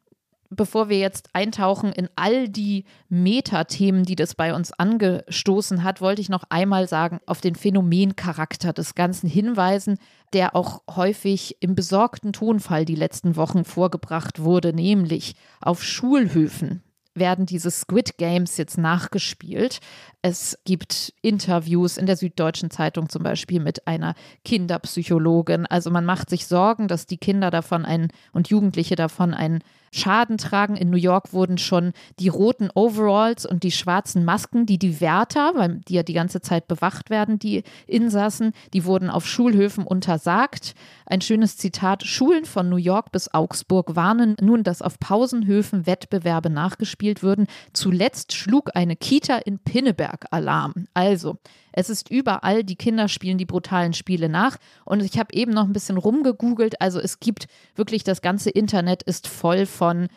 [0.50, 6.22] bevor wir jetzt eintauchen in all die Metathemen, die das bei uns angestoßen hat, wollte
[6.22, 9.98] ich noch einmal sagen, auf den Phänomencharakter des Ganzen hinweisen,
[10.34, 16.84] der auch häufig im besorgten Tonfall die letzten Wochen vorgebracht wurde, nämlich auf Schulhöfen
[17.20, 19.80] werden diese Squid Games jetzt nachgespielt.
[20.22, 25.66] Es gibt Interviews in der Süddeutschen Zeitung zum Beispiel mit einer Kinderpsychologin.
[25.66, 30.38] Also man macht sich Sorgen, dass die Kinder davon einen und Jugendliche davon einen Schaden
[30.38, 30.76] tragen.
[30.76, 35.54] In New York wurden schon die roten Overalls und die schwarzen Masken, die die Wärter,
[35.56, 40.74] weil die ja die ganze Zeit bewacht werden, die Insassen, die wurden auf Schulhöfen untersagt.
[41.06, 46.50] Ein schönes Zitat: Schulen von New York bis Augsburg warnen nun, dass auf Pausenhöfen Wettbewerbe
[46.50, 47.48] nachgespielt würden.
[47.74, 50.88] Zuletzt schlug eine Kita in Pinneberg Alarm.
[50.94, 51.38] Also,
[51.78, 54.58] es ist überall, die Kinder spielen die brutalen Spiele nach.
[54.84, 56.82] Und ich habe eben noch ein bisschen rumgegoogelt.
[56.82, 60.08] Also es gibt wirklich, das ganze Internet ist voll von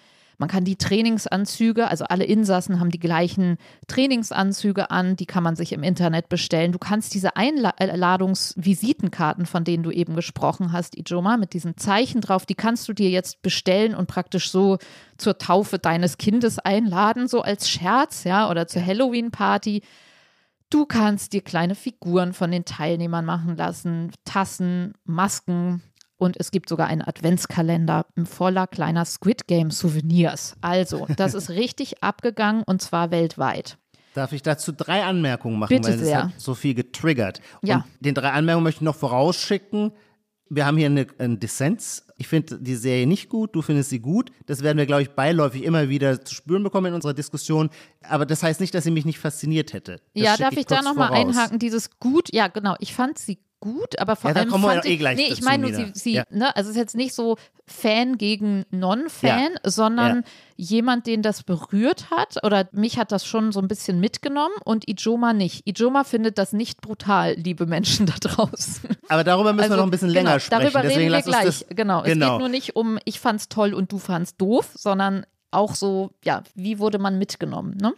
[0.41, 5.55] Man kann die Trainingsanzüge, also alle Insassen haben die gleichen Trainingsanzüge an, die kann man
[5.55, 6.73] sich im Internet bestellen.
[6.73, 12.47] Du kannst diese Einladungsvisitenkarten, von denen du eben gesprochen hast, Ijoma, mit diesen Zeichen drauf,
[12.47, 14.79] die kannst du dir jetzt bestellen und praktisch so
[15.19, 19.83] zur Taufe deines Kindes einladen, so als Scherz, ja, oder zur Halloween-Party.
[20.71, 25.83] Du kannst dir kleine Figuren von den Teilnehmern machen lassen, Tassen, Masken,
[26.21, 30.55] und es gibt sogar einen Adventskalender voller kleiner Squid Game Souvenirs.
[30.61, 33.79] Also, das ist richtig abgegangen und zwar weltweit.
[34.13, 36.25] Darf ich dazu drei Anmerkungen machen, Bitte weil es sehr.
[36.25, 37.41] hat so viel getriggert.
[37.63, 37.77] Ja.
[37.77, 39.93] Und den drei Anmerkungen möchte ich noch vorausschicken.
[40.51, 42.05] Wir haben hier eine, einen Dissens.
[42.21, 44.31] Ich finde die Serie nicht gut, du findest sie gut.
[44.45, 47.71] Das werden wir, glaube ich, beiläufig immer wieder zu spüren bekommen in unserer Diskussion.
[48.03, 50.03] Aber das heißt nicht, dass sie mich nicht fasziniert hätte.
[50.13, 51.59] Das ja, darf ich, da kurz nochmal einhaken?
[51.59, 52.77] Dieses gut, ja, genau.
[52.79, 55.69] Ich fand sie gut, aber vor Ja, allem fand eh ich, gleich nee, ich meine
[55.71, 56.25] nur, sie, sie Ja.
[56.31, 60.23] ne, also es ist jetzt nicht so Fan gegen Non-Fan, sondern Ja.
[60.57, 64.89] jemand, den das berührt hat oder mich hat das schon so ein bisschen mitgenommen und
[64.89, 65.67] Ijoma nicht.
[65.69, 68.89] Ijoma findet das nicht brutal, liebe Menschen da draußen.
[69.09, 70.63] Aber darüber müssen wir noch ein bisschen länger genau, sprechen.
[70.63, 71.45] Darüber Deswegen reden wir gleich.
[71.45, 72.01] das, genau.
[72.03, 72.31] Es genau.
[72.33, 76.43] geht nur nicht um, ich fand's toll und du fandst doof, sondern auch so, ja,
[76.55, 77.93] wie wurde man mitgenommen, ne?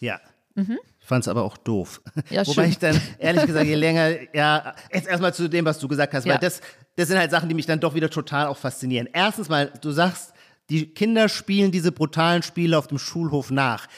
[0.00, 0.20] Ja.
[0.54, 0.66] Ich
[1.12, 2.00] fand es aber auch doof.
[2.30, 2.70] Ja, Wobei schön.
[2.70, 6.24] ich dann, ehrlich gesagt, je länger, ja, jetzt erstmal zu dem, was du gesagt hast,
[6.24, 6.32] Ja.
[6.34, 6.60] weil das,
[6.96, 9.08] das sind halt Sachen, die mich dann doch wieder total auch faszinieren.
[9.12, 10.32] Erstens mal, du sagst,
[10.70, 13.88] die Kinder spielen diese brutalen Spiele auf dem Schulhof nach.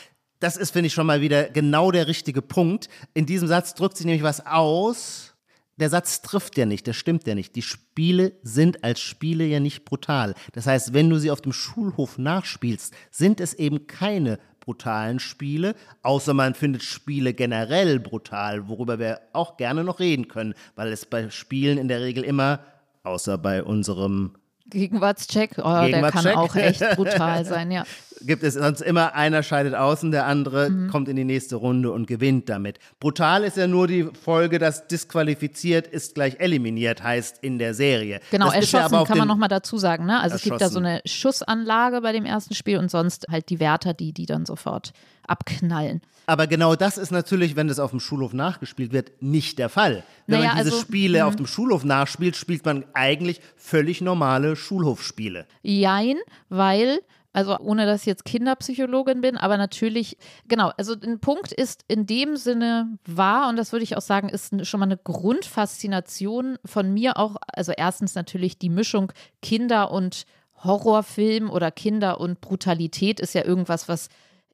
[0.40, 2.88] Das ist, finde ich, schon mal wieder genau der richtige Punkt.
[3.14, 5.34] In diesem Satz drückt sich nämlich was aus.
[5.76, 7.56] Der Satz trifft ja nicht, der stimmt ja nicht.
[7.56, 10.34] Die Spiele sind als Spiele ja nicht brutal.
[10.52, 15.74] Das heißt, wenn du sie auf dem Schulhof nachspielst, sind es eben keine brutalen Spiele,
[16.02, 21.06] außer man findet Spiele generell brutal, worüber wir auch gerne noch reden können, weil es
[21.06, 22.60] bei Spielen in der Regel immer,
[23.02, 24.32] außer bei unserem
[24.66, 26.36] Gegenwartscheck, oh, der kann Gegenwartscheck.
[26.36, 27.84] auch echt brutal sein, ja.
[28.22, 30.88] gibt es sonst immer einer scheidet aus und der andere Mhm.
[30.90, 32.78] kommt in die nächste Runde und gewinnt damit.
[33.00, 38.20] Brutal ist ja nur die Folge, dass disqualifiziert ist gleich eliminiert heißt in der Serie.
[38.30, 40.06] Genau, das ja erschossen auf kann man nochmal dazu sagen.
[40.06, 40.20] Ne?
[40.20, 40.86] Also es gibt da so Erschossen.
[40.86, 44.92] eine Schussanlage bei dem ersten Spiel und sonst halt die Wärter, die die dann sofort
[45.26, 46.02] abknallen.
[46.26, 50.04] Aber genau das ist natürlich, wenn das auf dem Schulhof nachgespielt wird, nicht der Fall.
[50.26, 54.56] Wenn Naja, man diese also, Spiele auf dem Schulhof nachspielt, spielt man eigentlich völlig normale
[54.56, 55.46] Schulhofspiele.
[55.62, 56.16] Jein,
[56.48, 57.00] weil,
[57.34, 60.16] also ohne dass ich jetzt Kinderpsychologin bin, aber natürlich,
[60.48, 64.28] genau, also ein Punkt ist in dem Sinne wahr und das würde ich auch sagen,
[64.28, 70.26] ist schon mal eine Grundfaszination von mir auch, also erstens natürlich die Mischung Kinder und
[70.62, 74.08] Horrorfilm oder Kinder und Brutalität ist ja irgendwas, was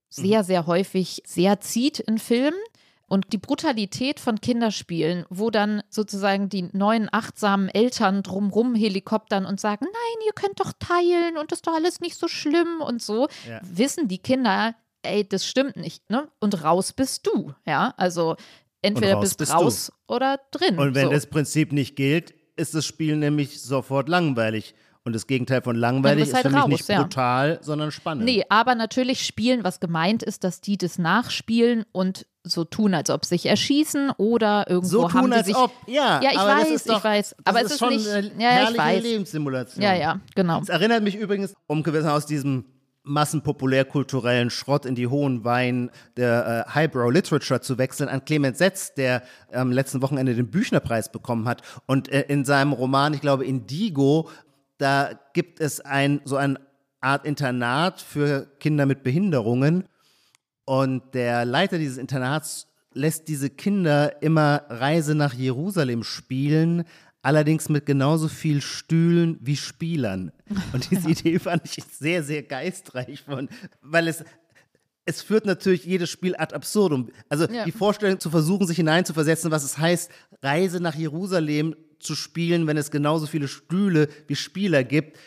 [0.09, 2.59] sehr, sehr häufig sehr zieht in Filmen.
[3.11, 9.59] Und die Brutalität von Kinderspielen, wo dann sozusagen die neuen achtsamen Eltern drumrum helikoptern und
[9.59, 13.03] sagen, nein, ihr könnt doch teilen und das ist doch alles nicht so schlimm und
[13.03, 13.61] so, Ja.
[13.64, 16.29] wissen die Kinder, ey, das stimmt nicht, ne?
[16.38, 17.94] Und raus bist du, ja?
[17.96, 18.37] Also
[18.81, 20.79] entweder raus bist, bist raus oder drin.
[20.79, 21.12] Und wenn so.
[21.12, 24.73] das Prinzip nicht gilt, ist das Spiel nämlich sofort langweilig.
[25.05, 27.01] Und das Gegenteil von langweilig ist halt für mich raus, nicht ja.
[27.03, 28.25] brutal, sondern spannend.
[28.27, 33.09] Nee, aber natürlich spielen, was gemeint ist, dass die das nachspielen und so tun, als
[33.11, 35.57] ob sie sich erschießen oder irgendwo so haben tun, die als sich.
[35.57, 35.73] ob.
[35.87, 37.37] Ja, Ja, ich weiß, ist doch, ich weiß.
[37.45, 39.09] Aber ist es ist schon nicht- eine ja, ich herrliche.
[39.09, 39.83] Lebenssimulation.
[39.83, 40.61] Ja, ja, genau.
[40.61, 42.65] Es erinnert mich übrigens, um gewissermaßen aus diesem
[43.03, 48.95] massenpopulärkulturellen Schrott in die hohen Wein der äh, Highbrow Literature zu wechseln, an Clemens Setz,
[48.95, 51.63] der am letzten Wochenende den Büchnerpreis bekommen hat.
[51.87, 54.29] Und äh, in seinem Roman, ich glaube Indigo,
[54.81, 56.61] da gibt es ein so eine
[57.01, 59.85] Art Internat für Kinder mit Behinderungen.
[60.64, 66.85] Und der Leiter dieses Internats lässt diese Kinder immer Reise nach Jerusalem spielen,
[67.23, 70.33] allerdings mit genauso viel Stühlen wie Spielern.
[70.73, 73.49] Und diese Idee fand ich sehr, sehr geistreich, von,
[73.83, 74.25] weil es
[75.07, 77.09] es führt natürlich jedes Spiel ad absurdum.
[77.29, 77.64] Also Ja.
[77.64, 80.09] die Vorstellung zu versuchen, sich hineinzuversetzen, was es heißt,
[80.40, 85.19] Reise nach Jerusalem zu spielen, wenn es genauso viele Stühle wie Spieler gibt.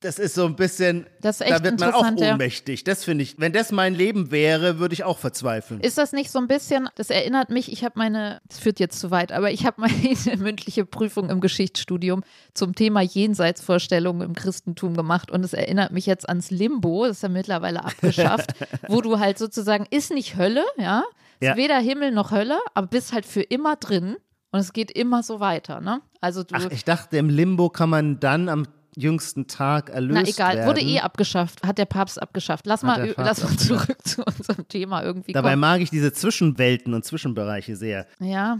[0.00, 2.32] Das ist so ein bisschen, da wird man auch interessant, ja.
[2.32, 2.84] ohnmächtig.
[2.84, 5.80] Das finde ich, wenn das mein Leben wäre, würde ich auch verzweifeln.
[5.80, 9.00] Ist das nicht so ein bisschen, das erinnert mich, ich habe meine, das führt jetzt
[9.00, 14.94] zu weit, aber ich habe meine mündliche Prüfung im Geschichtsstudium zum Thema Jenseitsvorstellungen im Christentum
[14.94, 18.50] gemacht und es erinnert mich jetzt ans Limbo, das ist ja mittlerweile abgeschafft,
[18.88, 21.02] wo du halt sozusagen, ist nicht Hölle, ja,
[21.40, 21.56] ist Ja.
[21.56, 24.16] weder Himmel noch Hölle, aber bist halt für immer drin
[24.54, 26.00] und es geht immer so weiter, ne?
[26.20, 30.28] Also du, Ach, ich dachte, im Limbo kann man dann am jüngsten Tag erlöst na
[30.28, 30.68] egal, werden.
[30.68, 32.64] wurde eh abgeschafft, hat der Papst abgeschafft.
[32.64, 35.60] Lass Hat mal, lass mal zurück zu unserem Thema irgendwie Dabei kommen.
[35.60, 38.06] mag ich diese Zwischenwelten und Zwischenbereiche sehr.
[38.20, 38.58] Ja,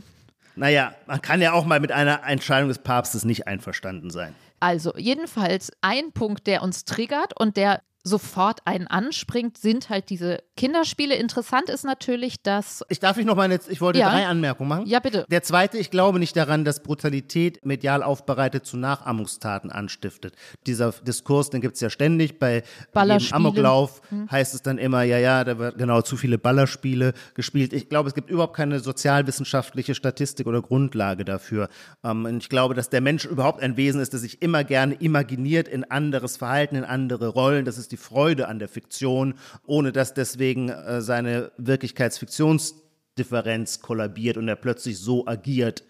[0.57, 4.35] Naja, man kann ja auch mal mit einer Entscheidung des Papstes nicht einverstanden sein.
[4.59, 10.43] Also, jedenfalls ein Punkt, der uns triggert und der sofort einen anspringt, sind halt diese
[10.57, 11.15] Kinderspiele.
[11.15, 12.85] Interessant ist natürlich, dass.
[12.91, 14.11] Ich darf ich noch mal jetzt, ich wollte ja.
[14.11, 14.87] drei Anmerkungen machen.
[14.87, 15.25] Ja, bitte.
[15.31, 20.35] Der zweite, ich glaube nicht daran, dass Brutalität medial aufbereitet zu Nachahmungstaten anstiftet.
[20.67, 22.39] Dieser Diskurs, den gibt es ja ständig.
[22.39, 22.63] Bei
[22.93, 24.31] Amoklauf hm.
[24.31, 27.73] heißt es dann immer, ja, ja, da wird genau zu viele Ballerspiele gespielt.
[27.73, 31.69] Ich glaube, es gibt überhaupt keine sozialwissenschaftliche Statistik oder Grundlage dafür.
[32.05, 34.95] Ähm, und ich glaube, dass der Mensch überhaupt ein Wesen ist, das sich immer gerne
[34.95, 37.65] imaginiert in anderes Verhalten, in andere Rollen.
[37.65, 39.35] Das ist die Freude an der Fiktion,
[39.67, 45.85] ohne dass deswegen äh, seine Wirklichkeitsfiktionsdifferenz kollabiert und er plötzlich so agiert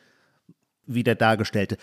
[0.86, 1.76] wie der Dargestellte.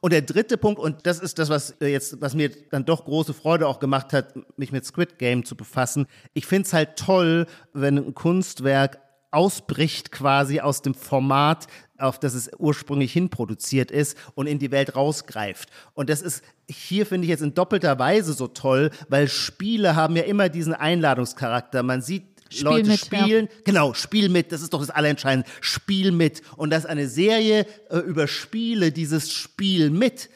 [0.00, 3.04] Und der dritte Punkt, und das ist das, was äh, jetzt, was mir dann doch
[3.04, 6.06] große Freude auch gemacht hat, mich mit Squid Game zu befassen.
[6.34, 8.98] Ich finde es halt toll, wenn ein Kunstwerk
[9.36, 11.66] ausbricht quasi aus dem Format,
[11.98, 15.68] auf das es ursprünglich hinproduziert ist und in die Welt rausgreift.
[15.92, 20.16] Und das ist hier, finde ich, jetzt in doppelter Weise so toll, weil Spiele haben
[20.16, 21.82] ja immer diesen Einladungscharakter.
[21.82, 23.46] Man sieht Spiel Leute mit, spielen.
[23.46, 23.60] Ja.
[23.64, 25.48] Genau, Spiel mit, das ist doch das Allerentscheidende.
[25.60, 26.40] Spiel mit.
[26.56, 30.30] Und dass eine Serie äh, über Spiele dieses Spiel mit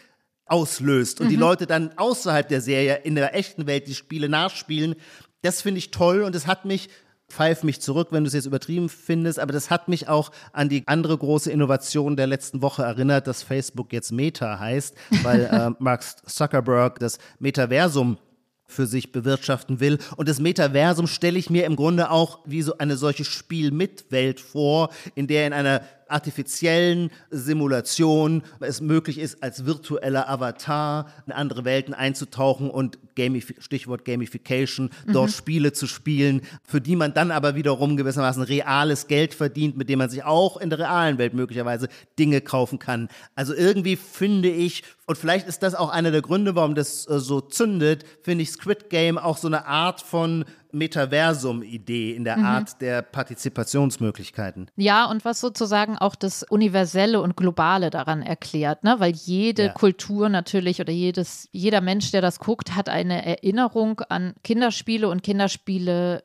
[0.45, 1.31] auslöst und mhm.
[1.31, 4.97] die Leute dann außerhalb der Serie in der echten Welt die Spiele nachspielen,
[5.41, 6.91] das finde ich toll und es hat mich
[7.31, 10.69] pfeif mich zurück, wenn du es jetzt übertrieben findest, aber das hat mich auch an
[10.69, 15.71] die andere große Innovation der letzten Woche erinnert, dass Facebook jetzt Meta heißt, weil äh,
[15.79, 18.19] Mark Zuckerberg das Metaversum
[18.67, 19.99] für sich bewirtschaften will.
[20.17, 24.91] Und das Metaversum stelle ich mir im Grunde auch wie so eine solche Spiel-mit-Welt vor,
[25.15, 31.95] in der in einer artifiziellen Simulation es möglich ist, als virtueller Avatar in andere Welten
[31.95, 35.35] einzutauchen und Gamif Stichwort Gamification, dort mhm.
[35.35, 39.99] Spiele zu spielen, für die man dann aber wiederum gewissermaßen reales Geld verdient, mit dem
[39.99, 43.09] man sich auch in der realen Welt möglicherweise Dinge kaufen kann.
[43.35, 47.19] Also irgendwie finde ich, und vielleicht ist das auch einer der Gründe, warum das äh,
[47.19, 52.45] so zündet, finde ich Squid Game auch so eine Art von Metaversum-Idee in der mhm.
[52.45, 54.71] Art der Partizipationsmöglichkeiten.
[54.77, 58.97] Ja, und was sozusagen auch das Universelle und Globale daran erklärt, ne?
[58.99, 59.73] weil jede ja.
[59.73, 65.23] Kultur natürlich oder jedes, jeder Mensch, der das guckt, hat eine Erinnerung an Kinderspiele und
[65.23, 66.25] Kinderspiele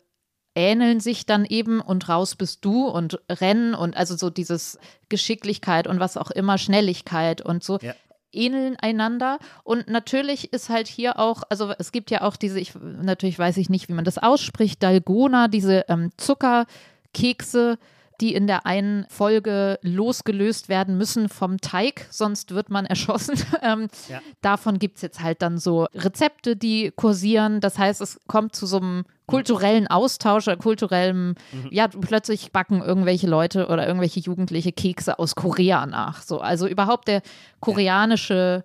[0.58, 4.79] ähneln sich dann eben und raus bist du und Rennen und also so dieses
[5.10, 7.77] Geschicklichkeit und was auch immer, Schnelligkeit und so.
[7.81, 7.93] Ja
[8.36, 9.39] ähneln einander.
[9.63, 13.58] Und natürlich ist halt hier auch, also es gibt ja auch diese, ich, natürlich weiß
[13.58, 17.78] ich nicht, wie man das ausspricht, Dalgona, diese ähm, Zuckerkekse,
[18.21, 23.36] die in der einen Folge losgelöst werden müssen vom Teig, sonst wird man erschossen.
[23.62, 24.21] ähm, ja.
[24.41, 27.60] Davon gibt es jetzt halt dann so Rezepte, die kursieren.
[27.60, 31.69] Das heißt, es kommt zu so einem kulturellen Austausch oder kulturellem, mhm.
[31.71, 36.21] ja, plötzlich backen irgendwelche Leute oder irgendwelche Jugendliche Kekse aus Korea nach.
[36.21, 37.21] So, also überhaupt der
[37.60, 38.63] koreanische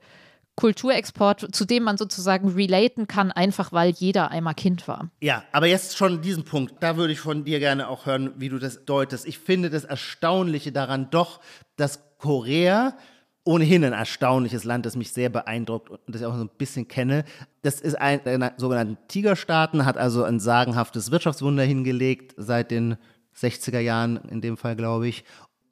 [0.60, 5.10] Kulturexport, zu dem man sozusagen relaten kann, einfach weil jeder einmal Kind war.
[5.22, 8.50] Ja, aber jetzt schon diesen Punkt, da würde ich von dir gerne auch hören, wie
[8.50, 9.26] du das deutest.
[9.26, 11.40] Ich finde das Erstaunliche daran doch,
[11.76, 12.94] dass Korea
[13.44, 16.88] ohnehin ein erstaunliches Land, das mich sehr beeindruckt und das ich auch so ein bisschen
[16.88, 17.24] kenne.
[17.62, 22.98] Das ist ein der sogenannten Tigerstaaten, hat also ein sagenhaftes Wirtschaftswunder hingelegt seit den
[23.34, 25.24] 60er Jahren in dem Fall, glaube ich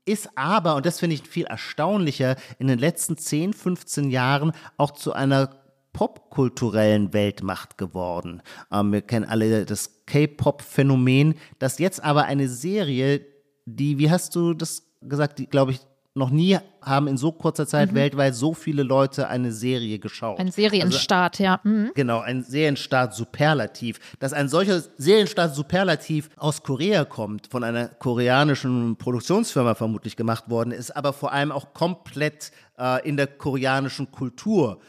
[0.09, 4.93] ist aber, und das finde ich viel erstaunlicher, in den letzten 10, 15 Jahren auch
[4.93, 5.51] zu einer
[5.93, 8.43] popkulturellen Weltmacht geworden.
[8.73, 13.25] Ähm, wir kennen alle das K-Pop-Phänomen, das jetzt aber eine Serie,
[13.67, 15.81] die, wie hast du das gesagt, die, glaube ich,
[16.19, 17.97] noch nie haben in so kurzer Zeit mhm.
[17.97, 20.39] weltweit so viele Leute eine Serie geschaut.
[20.39, 21.61] Ein Serienstart, also, ja.
[21.63, 21.93] Mhm.
[21.95, 23.99] Genau, ein Serienstart Superlativ.
[24.19, 30.73] Dass ein solcher Serienstart Superlativ aus Korea kommt, von einer koreanischen Produktionsfirma vermutlich gemacht worden
[30.73, 34.81] ist, aber vor allem auch komplett äh, in der koreanischen Kultur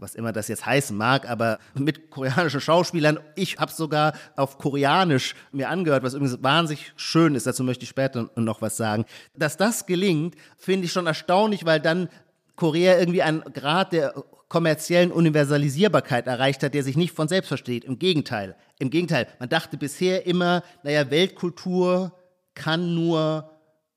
[0.00, 3.18] was immer das jetzt heißen mag, aber mit koreanischen Schauspielern.
[3.34, 7.46] Ich habe sogar auf Koreanisch mir angehört, was übrigens wahnsinnig schön ist.
[7.46, 9.04] Dazu möchte ich später noch was sagen.
[9.34, 12.08] Dass das gelingt, finde ich schon erstaunlich, weil dann
[12.56, 14.14] Korea irgendwie einen Grad der
[14.48, 17.84] kommerziellen Universalisierbarkeit erreicht hat, der sich nicht von selbst versteht.
[17.84, 18.56] Im Gegenteil.
[18.78, 19.26] Im Gegenteil.
[19.38, 22.12] Man dachte bisher immer, naja, Weltkultur
[22.54, 23.50] kann nur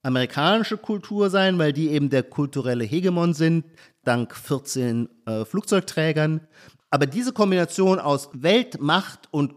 [0.03, 3.65] amerikanische Kultur sein, weil die eben der kulturelle Hegemon sind
[4.03, 6.41] dank 14 äh, Flugzeugträgern.
[6.89, 9.55] Aber diese Kombination aus Weltmacht und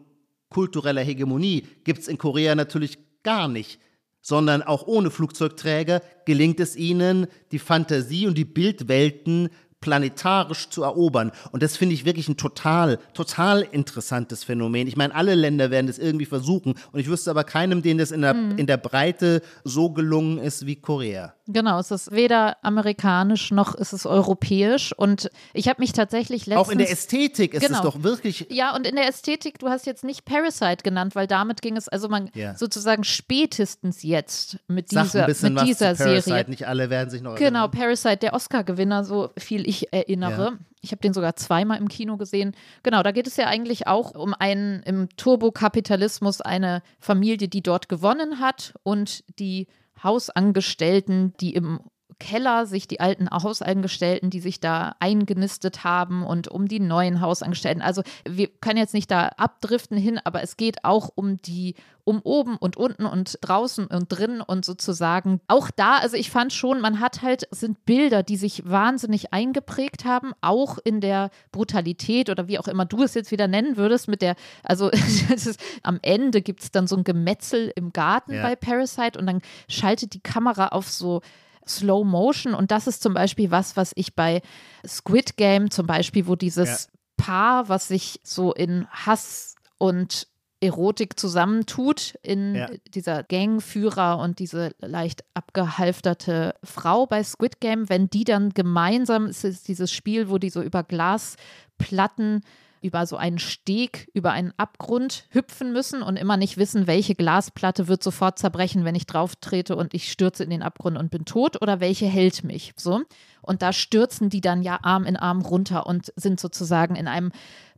[0.50, 3.80] kultureller Hegemonie gibt es in Korea natürlich gar nicht,
[4.20, 9.50] sondern auch ohne Flugzeugträger gelingt es ihnen, die Fantasie und die Bildwelten
[9.84, 11.30] planetarisch zu erobern.
[11.52, 14.88] Und das finde ich wirklich ein total, total interessantes Phänomen.
[14.88, 16.74] Ich meine, alle Länder werden das irgendwie versuchen.
[16.90, 18.56] Und ich wüsste aber keinem, denen das in der, mhm.
[18.56, 21.34] in der Breite so gelungen ist wie Korea.
[21.46, 24.94] Genau, es ist weder amerikanisch noch ist es europäisch.
[24.96, 26.66] Und ich habe mich tatsächlich letztens...
[26.66, 27.80] Auch in der Ästhetik ist genau.
[27.80, 28.46] es doch wirklich...
[28.48, 31.90] Ja, und in der Ästhetik, du hast jetzt nicht Parasite genannt, weil damit ging es,
[31.90, 32.56] also man ja.
[32.56, 36.46] sozusagen spätestens jetzt mit dieser, mit dieser Serie.
[36.48, 37.70] Nicht alle werden sich noch Genau, erinnern.
[37.72, 40.44] Parasite, der Oscar-Gewinner, so viel ich erinnere.
[40.44, 40.58] Ja.
[40.80, 42.54] Ich habe den sogar zweimal im Kino gesehen.
[42.82, 47.88] Genau, da geht es ja eigentlich auch um einen im Turbokapitalismus eine Familie, die dort
[47.88, 49.66] gewonnen hat und die
[50.02, 51.80] Hausangestellten, die im
[52.18, 57.82] Keller sich die alten Hausangestellten, die sich da eingenistet haben und um die neuen Hausangestellten.
[57.82, 62.20] Also wir können jetzt nicht da abdriften hin, aber es geht auch um die, um
[62.22, 66.80] oben und unten und draußen und drinnen und sozusagen auch da, also ich fand schon,
[66.80, 72.46] man hat halt, sind Bilder, die sich wahnsinnig eingeprägt haben, auch in der Brutalität oder
[72.46, 76.42] wie auch immer du es jetzt wieder nennen würdest, mit der, also ist, am Ende
[76.42, 78.42] gibt es dann so ein Gemetzel im Garten ja.
[78.42, 81.22] bei Parasite und dann schaltet die Kamera auf so
[81.66, 82.54] Slow Motion.
[82.54, 84.42] Und das ist zum Beispiel was, was ich bei
[84.86, 86.90] Squid Game zum Beispiel, wo dieses ja.
[87.16, 90.26] Paar, was sich so in Hass und
[90.64, 92.70] Erotik zusammentut in ja.
[92.94, 99.44] dieser Gangführer und diese leicht abgehalfterte Frau bei Squid Game, wenn die dann gemeinsam, es
[99.44, 102.42] ist dieses Spiel, wo die so über Glasplatten
[102.84, 107.88] über so einen Steg, über einen Abgrund hüpfen müssen und immer nicht wissen, welche Glasplatte
[107.88, 111.24] wird sofort zerbrechen, wenn ich drauf trete und ich stürze in den Abgrund und bin
[111.24, 112.74] tot oder welche hält mich.
[112.76, 113.00] So.
[113.40, 117.32] Und da stürzen die dann ja Arm in Arm runter und sind sozusagen in einem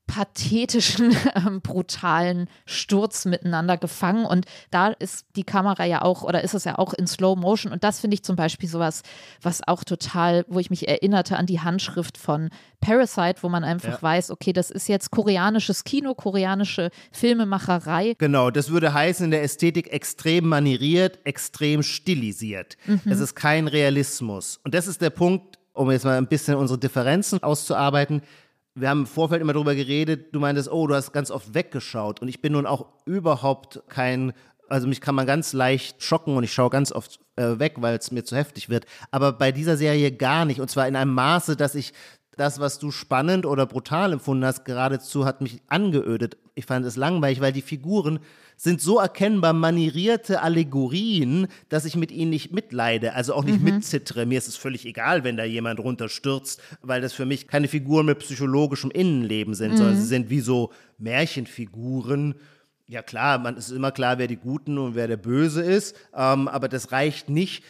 [0.06, 4.24] pathetischen, äh, brutalen Sturz miteinander gefangen.
[4.24, 7.72] Und da ist die Kamera ja auch, oder ist es ja auch in Slow Motion.
[7.72, 9.02] Und das finde ich zum Beispiel sowas,
[9.42, 12.50] was auch total, wo ich mich erinnerte an die Handschrift von
[12.80, 14.02] Parasite, wo man einfach ja.
[14.02, 18.14] weiß, okay, das ist jetzt koreanisches Kino, koreanische Filmemacherei.
[18.18, 22.76] Genau, das würde heißen, in der Ästhetik extrem manieriert, extrem stilisiert.
[22.86, 23.00] Mhm.
[23.06, 24.60] Es ist kein Realismus.
[24.62, 28.22] Und das ist der Punkt, um jetzt mal ein bisschen unsere Differenzen auszuarbeiten
[28.76, 32.20] wir haben im Vorfeld immer darüber geredet, du meintest, oh, du hast ganz oft weggeschaut.
[32.20, 34.34] Und ich bin nun auch überhaupt kein,
[34.68, 37.96] also mich kann man ganz leicht schocken und ich schaue ganz oft äh, weg, weil
[37.96, 38.84] es mir zu heftig wird.
[39.10, 40.60] Aber bei dieser Serie gar nicht.
[40.60, 41.94] Und zwar in einem Maße, dass ich
[42.36, 46.36] das, was du spannend oder brutal empfunden hast, geradezu hat mich angeödet.
[46.54, 48.20] Ich fand es langweilig, weil die Figuren
[48.56, 53.74] sind so erkennbar manierierte Allegorien, dass ich mit ihnen nicht mitleide, also auch nicht mhm.
[53.74, 54.24] mitzittere.
[54.24, 58.06] Mir ist es völlig egal, wenn da jemand runterstürzt, weil das für mich keine Figuren
[58.06, 59.76] mit psychologischem Innenleben sind, mhm.
[59.76, 62.34] sondern sie sind wie so Märchenfiguren.
[62.88, 66.48] Ja klar, man ist immer klar, wer die Guten und wer der Böse ist, ähm,
[66.48, 67.62] aber das reicht nicht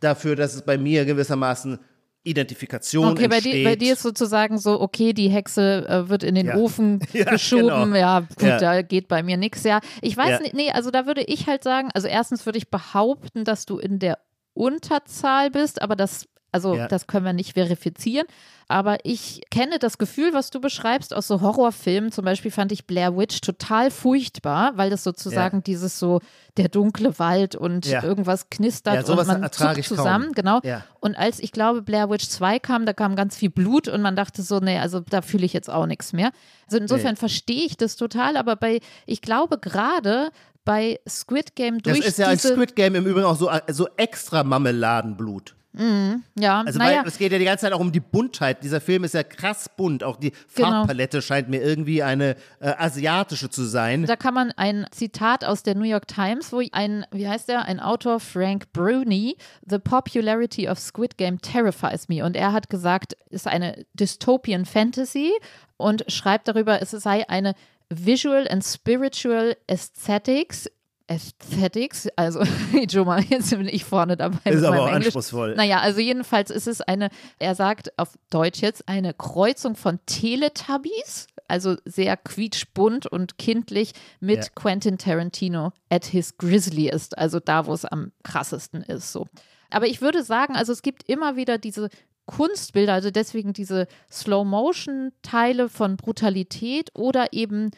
[0.00, 1.78] dafür, dass es bei mir gewissermaßen
[2.22, 3.52] Identifikation okay, entsteht.
[3.54, 6.56] Okay, bei, dir ist sozusagen so, okay, die Hexe äh, wird in den ja.
[6.56, 7.92] Ofen ja, geschoben.
[7.92, 7.96] Genau.
[7.96, 8.58] Ja, gut, ja.
[8.58, 9.64] da geht bei mir nichts.
[9.64, 12.70] Ja, ich weiß nicht, nee, also da würde ich halt sagen, also erstens würde ich
[12.70, 14.18] behaupten, dass du in der
[14.52, 16.88] Unterzahl bist, aber das also ja.
[16.88, 18.26] das können wir nicht verifizieren.
[18.68, 22.12] Aber ich kenne das Gefühl, was du beschreibst aus so Horrorfilmen.
[22.12, 25.62] Zum Beispiel fand ich Blair Witch total furchtbar, weil das sozusagen ja.
[25.62, 26.20] dieses so
[26.56, 28.04] der dunkle Wald und ja.
[28.04, 30.26] irgendwas knistert und man zuckt zusammen.
[30.26, 30.34] Kaum.
[30.34, 30.60] Genau.
[31.00, 34.14] Und als ich glaube Blair Witch 2 kam, da kam ganz viel Blut und man
[34.14, 36.30] dachte so, nee, also da fühle ich jetzt auch nichts mehr.
[36.66, 37.18] Also insofern nee.
[37.18, 40.30] verstehe ich das total, aber bei, ich glaube gerade
[40.64, 43.88] bei Squid Game durch Das ist ja ein Squid Game im Übrigen auch so, so
[43.96, 45.56] extra Marmeladenblut.
[45.72, 47.00] Mhm, ja, also naja.
[47.00, 48.64] weil es geht ja die ganze Zeit auch um die Buntheit.
[48.64, 50.02] Dieser Film ist ja krass bunt.
[50.02, 50.70] Auch die genau.
[50.70, 54.04] Farbpalette scheint mir irgendwie eine äh, asiatische zu sein.
[54.04, 57.66] Da kann man ein Zitat aus der New York Times, wo ein, wie heißt der,
[57.66, 62.24] ein Autor, Frank Bruni, The popularity of Squid Game terrifies me.
[62.24, 65.32] Und er hat gesagt, es ist eine Dystopian Fantasy
[65.76, 67.54] und schreibt darüber, es sei eine
[67.90, 70.68] Visual and Spiritual Aesthetics
[71.10, 72.42] Aesthetics, also
[72.90, 74.38] schon mal, jetzt bin ich vorne dabei.
[74.50, 75.06] Ist aber auch Englisch.
[75.06, 75.56] anspruchsvoll.
[75.56, 81.26] Naja, also jedenfalls ist es eine, er sagt auf Deutsch jetzt, eine Kreuzung von Teletubbies,
[81.48, 84.50] also sehr quietschbunt und kindlich mit ja.
[84.54, 89.10] Quentin Tarantino at his grisliest, also da, wo es am krassesten ist.
[89.10, 89.26] So.
[89.68, 91.88] Aber ich würde sagen, also es gibt immer wieder diese
[92.26, 97.72] Kunstbilder, also deswegen diese Slow-Motion-Teile von Brutalität oder eben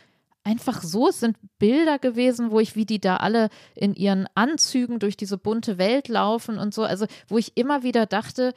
[0.45, 1.09] einfach so.
[1.09, 5.39] Es sind Bilder gewesen, wo ich, wie die da alle in ihren Anzügen durch diese
[5.39, 6.85] bunte Welt laufen und so.
[6.85, 8.55] Also, wo ich immer wieder dachte,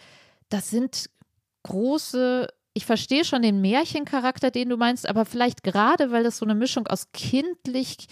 [0.50, 1.10] das sind
[1.64, 2.48] große.
[2.74, 6.56] Ich verstehe schon den Märchencharakter, den du meinst, aber vielleicht gerade, weil das so eine
[6.56, 8.08] Mischung aus kindlich,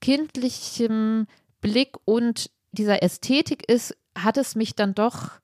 [0.00, 1.26] kindlichem
[1.60, 5.40] Blick und dieser Ästhetik ist, hat es mich dann doch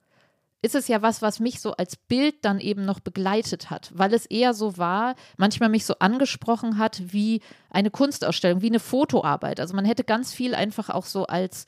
[0.64, 4.14] ist es ja was, was mich so als Bild dann eben noch begleitet hat, weil
[4.14, 9.60] es eher so war, manchmal mich so angesprochen hat wie eine Kunstausstellung, wie eine Fotoarbeit.
[9.60, 11.66] Also man hätte ganz viel einfach auch so als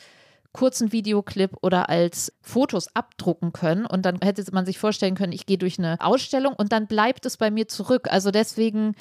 [0.54, 5.44] kurzen Videoclip oder als Fotos abdrucken können und dann hätte man sich vorstellen können, ich
[5.44, 8.08] gehe durch eine Ausstellung und dann bleibt es bei mir zurück.
[8.10, 8.94] Also deswegen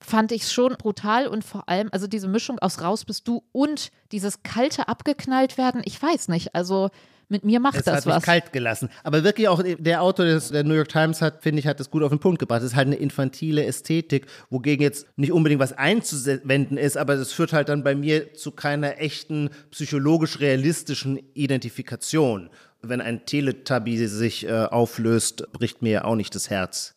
[0.00, 3.42] fand ich es schon brutal und vor allem, also diese Mischung aus raus bist du
[3.52, 6.88] und dieses kalte abgeknallt werden, ich weiß nicht, also
[7.30, 8.22] mit mir macht es das hat mich was.
[8.24, 8.88] kalt gelassen.
[9.04, 11.90] Aber wirklich auch der Autor des, der New York Times hat, finde ich, hat das
[11.90, 12.60] gut auf den Punkt gebracht.
[12.60, 17.32] Es ist halt eine infantile Ästhetik, wogegen jetzt nicht unbedingt was einzuwenden ist, aber das
[17.32, 22.50] führt halt dann bei mir zu keiner echten psychologisch realistischen Identifikation.
[22.82, 26.96] Wenn ein Teletubby sich äh, auflöst, bricht mir auch nicht das Herz.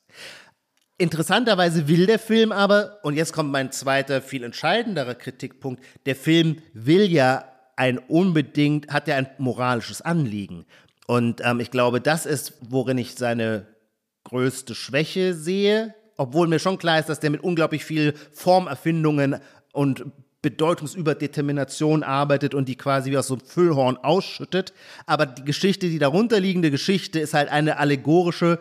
[0.97, 6.57] Interessanterweise will der Film aber, und jetzt kommt mein zweiter, viel entscheidenderer Kritikpunkt, der Film
[6.73, 10.65] will ja ein unbedingt, hat ja ein moralisches Anliegen.
[11.07, 13.67] Und ähm, ich glaube, das ist, worin ich seine
[14.23, 19.37] größte Schwäche sehe, obwohl mir schon klar ist, dass der mit unglaublich viel Formerfindungen
[19.73, 20.05] und
[20.41, 24.73] Bedeutungsüberdetermination arbeitet und die quasi wie aus so einem Füllhorn ausschüttet.
[25.05, 28.59] Aber die Geschichte, die darunterliegende Geschichte, ist halt eine allegorische,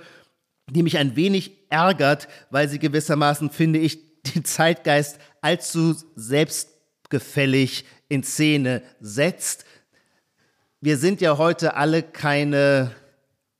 [0.70, 8.22] die mich ein wenig ärgert, weil sie gewissermaßen, finde ich, den Zeitgeist allzu selbstgefällig in
[8.22, 9.64] Szene setzt.
[10.82, 12.94] Wir sind ja heute alle keine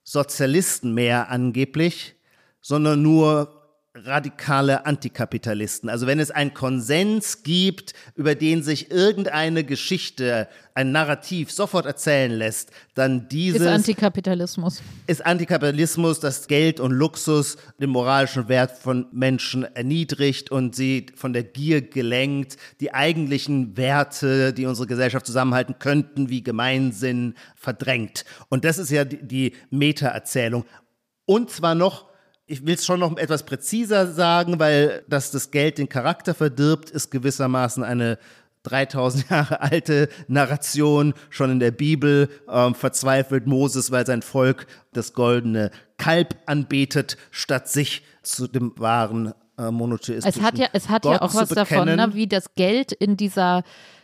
[0.03, 2.13] Sozialisten mehr angeblich,
[2.61, 3.62] sondern nur
[3.95, 5.87] radikale Antikapitalisten.
[5.87, 12.31] Also wenn es einen Konsens gibt, über den sich irgendeine Geschichte, ein Narrativ sofort erzählen
[12.31, 14.81] lässt, dann dieses ist Antikapitalismus.
[15.05, 21.31] Ist Antikapitalismus, das Geld und Luxus den moralischen Wert von Menschen erniedrigt und sie von
[21.31, 28.25] der Gier gelenkt, die eigentlichen Werte, die unsere Gesellschaft zusammenhalten könnten, wie Gemeinsinn verdrängt.
[28.49, 30.65] Und das ist ja die, die Meta-Erzählung.
[31.25, 32.12] Und zwar noch
[32.53, 36.91] ich will es schon noch etwas präziser sagen, weil dass das Geld den Charakter verdirbt,
[36.91, 38.19] ist gewissermaßen eine
[38.61, 42.29] 3000 Jahre alte Narration, schon in der Bibel.
[42.47, 49.33] Ähm, verzweifelt Moses, weil sein Volk das goldene Kalb anbetet, statt sich zu dem wahren
[49.57, 52.91] äh, monotheistischen Es hat ja, es hat ja auch was davon, ne, wie das Geld
[52.91, 53.63] in dieser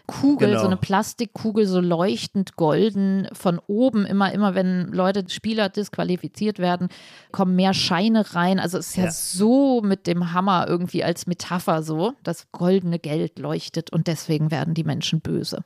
[0.10, 0.62] Kugel, genau.
[0.62, 6.89] so eine Plastikkugel, so leuchtend golden, von oben immer, immer, wenn Leute, Spieler disqualifiziert werden,
[7.32, 8.60] kommen mehr Scheine rein.
[8.60, 12.99] Also es ist ja, ja so mit dem Hammer irgendwie als Metapher so, das goldene
[12.99, 15.64] Geld leuchtet und deswegen werden die Menschen böse.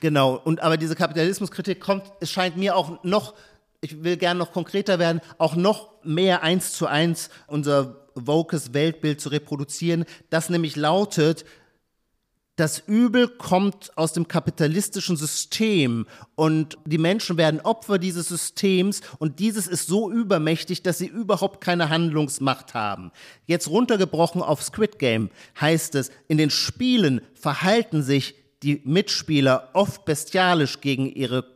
[0.00, 3.34] Genau, und aber diese Kapitalismuskritik kommt, es scheint mir auch noch,
[3.80, 9.20] ich will gerne noch konkreter werden, auch noch mehr eins zu eins unser Vokes Weltbild
[9.20, 11.44] zu reproduzieren, das nämlich lautet,
[12.60, 19.38] das Übel kommt aus dem kapitalistischen System und die Menschen werden Opfer dieses Systems und
[19.38, 23.12] dieses ist so übermächtig, dass sie überhaupt keine Handlungsmacht haben.
[23.46, 30.04] Jetzt runtergebrochen auf Squid Game heißt es, in den Spielen verhalten sich die Mitspieler oft
[30.04, 31.46] bestialisch gegen ihre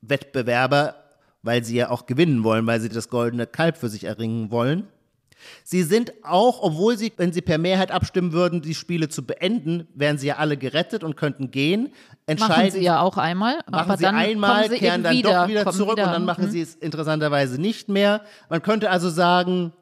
[0.00, 0.96] Wettbewerber,
[1.42, 4.88] weil sie ja auch gewinnen wollen, weil sie das goldene Kalb für sich erringen wollen.
[5.64, 9.88] Sie sind auch, obwohl sie, wenn sie per Mehrheit abstimmen würden, die Spiele zu beenden,
[9.94, 11.92] wären sie ja alle gerettet und könnten gehen.
[12.26, 13.56] Entscheiden, machen sie ja auch einmal.
[13.70, 16.06] Machen aber sie einmal, sie kehren dann wieder, doch wieder zurück wieder.
[16.06, 16.50] und dann machen mhm.
[16.50, 18.22] sie es interessanterweise nicht mehr.
[18.48, 19.72] Man könnte also sagen,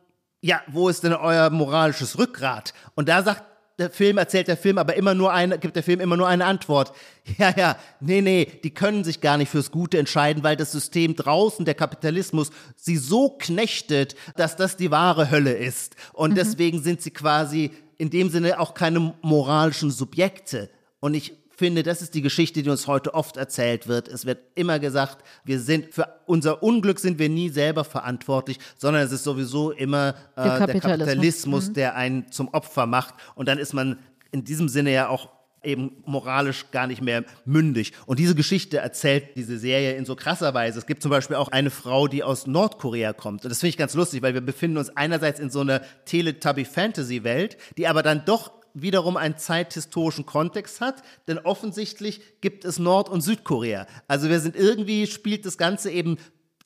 [0.41, 2.73] ja, wo ist denn euer moralisches Rückgrat?
[2.95, 3.43] Und da sagt
[3.81, 6.45] der Film erzählt der Film aber immer nur eine, gibt der Film immer nur eine
[6.45, 6.93] Antwort.
[7.39, 11.15] Ja, ja, nee, nee, die können sich gar nicht fürs Gute entscheiden, weil das System
[11.15, 15.95] draußen, der Kapitalismus, sie so knechtet, dass das die wahre Hölle ist.
[16.13, 16.35] Und mhm.
[16.35, 20.71] deswegen sind sie quasi in dem Sinne auch keine moralischen Subjekte.
[20.99, 24.09] Und ich finde, das ist die Geschichte, die uns heute oft erzählt wird.
[24.09, 29.03] Es wird immer gesagt, wir sind für unser Unglück sind wir nie selber verantwortlich, sondern
[29.03, 31.75] es ist sowieso immer äh, der Kapitalismus, der, Kapitalismus mhm.
[31.75, 33.15] der einen zum Opfer macht.
[33.35, 33.99] Und dann ist man
[34.33, 35.29] in diesem Sinne ja auch
[35.63, 37.93] eben moralisch gar nicht mehr mündig.
[38.07, 40.79] Und diese Geschichte erzählt diese Serie in so krasser Weise.
[40.79, 43.45] Es gibt zum Beispiel auch eine Frau, die aus Nordkorea kommt.
[43.45, 47.59] Und das finde ich ganz lustig, weil wir befinden uns einerseits in so einer Teletubby-Fantasy-Welt,
[47.77, 53.21] die aber dann doch wiederum einen zeithistorischen Kontext hat, denn offensichtlich gibt es Nord- und
[53.21, 53.87] Südkorea.
[54.09, 56.19] Also wir sind irgendwie, spielt das Ganze eben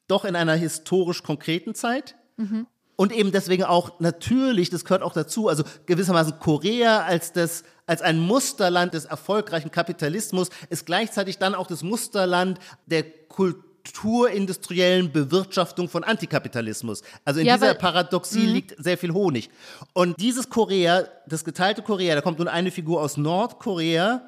[0.09, 2.17] doch in einer historisch konkreten Zeit.
[2.37, 2.67] Mhm.
[2.97, 8.03] Und eben deswegen auch natürlich, das gehört auch dazu, also gewissermaßen Korea als das, als
[8.03, 15.89] ein Musterland des erfolgreichen Kapitalismus ist gleichzeitig dann auch das Musterland der Kultur kulturindustriellen Bewirtschaftung
[15.89, 17.03] von Antikapitalismus.
[17.25, 18.53] Also in ja, dieser Paradoxie mh.
[18.53, 19.51] liegt sehr viel Honig.
[19.93, 24.23] Und dieses Korea, das geteilte Korea, da kommt nun eine Figur aus Nordkorea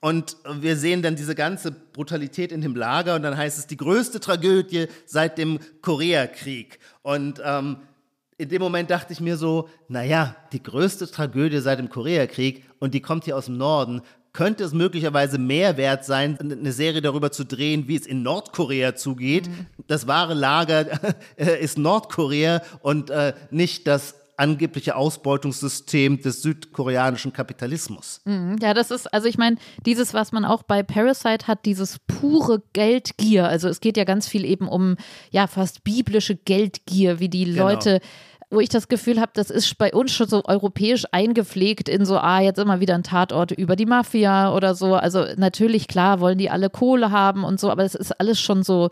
[0.00, 3.76] Und wir sehen dann diese ganze Brutalität in dem Lager und dann heißt es die
[3.76, 6.78] größte Tragödie seit dem Koreakrieg.
[7.02, 7.78] Und ähm,
[8.38, 12.92] in dem Moment dachte ich mir so, naja, die größte Tragödie seit dem Koreakrieg und
[12.92, 14.02] die kommt hier aus dem Norden.
[14.36, 18.94] Könnte es möglicherweise mehr wert sein, eine Serie darüber zu drehen, wie es in Nordkorea
[18.94, 19.48] zugeht?
[19.48, 19.66] Mhm.
[19.86, 20.84] Das wahre Lager
[21.36, 28.20] ist Nordkorea und äh, nicht das angebliche Ausbeutungssystem des südkoreanischen Kapitalismus.
[28.26, 29.56] Mhm, ja, das ist, also ich meine,
[29.86, 33.48] dieses, was man auch bei Parasite hat, dieses pure Geldgier.
[33.48, 34.96] Also es geht ja ganz viel eben um,
[35.30, 37.70] ja, fast biblische Geldgier, wie die genau.
[37.70, 38.00] Leute
[38.50, 42.18] wo ich das Gefühl habe, das ist bei uns schon so europäisch eingepflegt in so,
[42.18, 44.94] ah, jetzt immer wieder ein Tatort über die Mafia oder so.
[44.94, 48.62] Also natürlich, klar, wollen die alle Kohle haben und so, aber es ist alles schon
[48.62, 48.90] so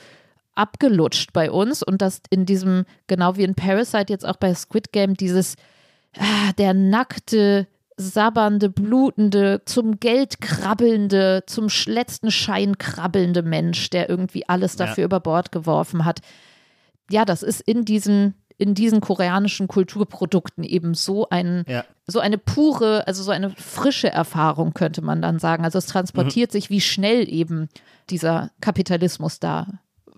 [0.56, 4.92] abgelutscht bei uns und dass in diesem, genau wie in Parasite jetzt auch bei Squid
[4.92, 5.54] Game, dieses,
[6.18, 14.48] ah, der nackte, sabbernde, blutende, zum Geld krabbelnde, zum letzten Schein krabbelnde Mensch, der irgendwie
[14.48, 15.06] alles dafür ja.
[15.06, 16.20] über Bord geworfen hat.
[17.08, 21.84] Ja, das ist in diesen in diesen koreanischen Kulturprodukten eben so ein ja.
[22.06, 25.64] so eine pure, also so eine frische Erfahrung könnte man dann sagen.
[25.64, 26.52] Also es transportiert mhm.
[26.52, 27.68] sich, wie schnell eben
[28.10, 29.66] dieser Kapitalismus da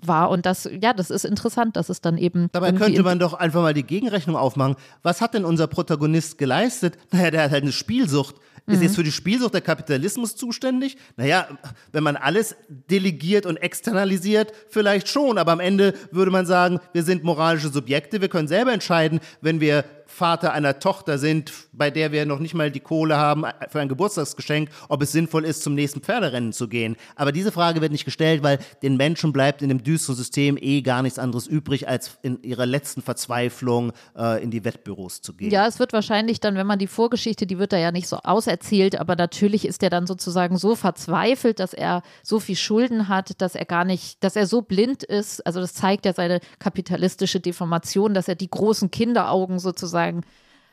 [0.03, 0.31] war.
[0.31, 2.49] Und das, ja, das ist interessant, dass es dann eben.
[2.53, 4.77] Dabei könnte man doch einfach mal die Gegenrechnung aufmachen.
[5.03, 6.99] Was hat denn unser Protagonist geleistet?
[7.13, 8.37] Naja, der hat halt eine Spielsucht.
[8.67, 8.83] Ist mhm.
[8.83, 10.97] jetzt für die Spielsucht der Kapitalismus zuständig?
[11.17, 11.47] Naja,
[11.93, 17.05] wenn man alles delegiert und externalisiert, vielleicht schon, aber am Ende würde man sagen, wir
[17.05, 22.13] sind moralische Subjekte, wir können selber entscheiden, wenn wir Vater einer Tochter sind, bei der
[22.13, 25.75] wir noch nicht mal die Kohle haben für ein Geburtstagsgeschenk, ob es sinnvoll ist, zum
[25.75, 26.97] nächsten Pferderennen zu gehen.
[27.17, 30.83] Aber diese Frage wird nicht gestellt, weil den Menschen bleibt in dem düsteren System eh
[30.83, 35.51] gar nichts anderes übrig, als in ihrer letzten Verzweiflung äh, in die Wettbüros zu gehen.
[35.51, 38.19] Ja, es wird wahrscheinlich dann, wenn man die Vorgeschichte, die wird da ja nicht so
[38.19, 43.41] auserzählt, aber natürlich ist er dann sozusagen so verzweifelt, dass er so viel Schulden hat,
[43.41, 45.45] dass er gar nicht, dass er so blind ist.
[45.47, 50.23] Also das zeigt ja seine kapitalistische Deformation, dass er die großen Kinderaugen sozusagen sozusagen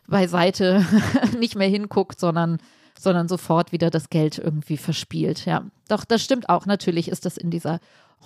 [0.08, 0.86] beiseite
[1.40, 2.58] nicht mehr hinguckt, sondern,
[3.00, 5.46] sondern sofort wieder das Geld irgendwie verspielt.
[5.46, 6.66] Ja, doch, das stimmt auch.
[6.66, 7.80] Natürlich ist das in dieser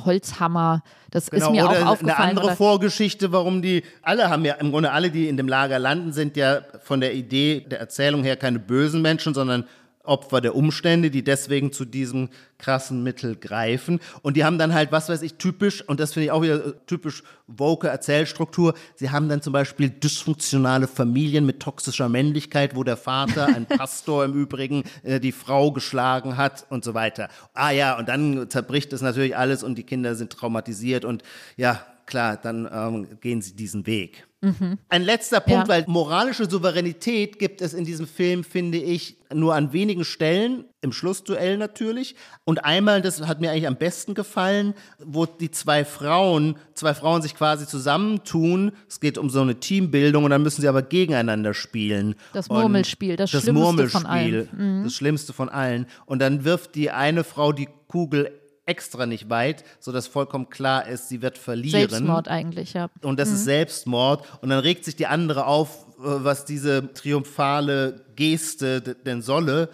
[0.06, 0.84] Holzhammer.
[1.12, 2.30] Das genau, ist mir auch aufgefallen.
[2.30, 5.80] Eine andere Vorgeschichte, warum die, alle haben ja, im Grunde alle, die in dem Lager
[5.80, 9.66] landen, sind ja von der Idee der Erzählung her keine bösen Menschen, sondern
[10.08, 14.00] Opfer der Umstände, die deswegen zu diesem krassen Mittel greifen.
[14.22, 16.66] Und die haben dann halt, was weiß ich, typisch, und das finde ich auch wieder
[16.66, 22.84] äh, typisch woke Erzählstruktur, sie haben dann zum Beispiel dysfunktionale Familien mit toxischer Männlichkeit, wo
[22.84, 27.30] der Vater, ein Pastor im Übrigen, äh, die Frau geschlagen hat und so weiter.
[27.54, 31.24] Ah ja, und dann zerbricht es natürlich alles und die Kinder sind traumatisiert und
[31.56, 34.27] ja, klar, dann ähm, gehen sie diesen Weg.
[34.42, 34.78] Mhm.
[34.90, 35.74] Ein letzter Punkt, ja.
[35.74, 40.92] weil moralische Souveränität gibt es in diesem Film, finde ich, nur an wenigen Stellen, im
[40.92, 42.16] Schlussduell natürlich.
[42.46, 47.24] Und einmal, das hat mir eigentlich am besten gefallen, wo die zwei Frauen, zwei Frauen
[47.24, 48.74] sich quasi zusammentun.
[48.88, 52.14] Es geht um so eine Teambildung und dann müssen sie aber gegeneinander spielen.
[52.34, 54.50] Das Murmelspiel, das, das Schlimmste Murmelspiel, von allen.
[54.56, 54.84] Mhm.
[54.84, 55.88] Das Schlimmste von allen.
[56.06, 58.32] Und dann wirft die eine Frau die Kugel
[58.68, 61.90] extra nicht weit, sodass vollkommen klar ist, sie wird verlieren.
[61.90, 62.90] Selbstmord eigentlich, ja.
[63.02, 63.36] Und das mhm.
[63.36, 64.24] ist Selbstmord.
[64.42, 69.70] Und dann regt sich die andere auf, äh, was diese triumphale Geste denn solle.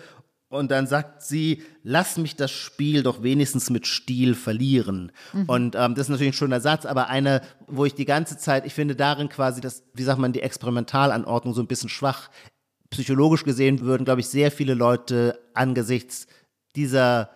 [0.49, 5.11] Und dann sagt sie, lass mich das Spiel doch wenigstens mit Stil verlieren.
[5.33, 5.45] Mhm.
[5.45, 8.63] Und ähm, das ist natürlich ein schöner Satz, aber einer, wo ich die ganze Zeit,
[8.67, 12.29] ich finde darin quasi das, wie sagt man, die Experimentalanordnung so ein bisschen schwach.
[12.91, 16.27] Psychologisch gesehen würden, glaube ich, sehr viele Leute angesichts
[16.75, 17.31] dieser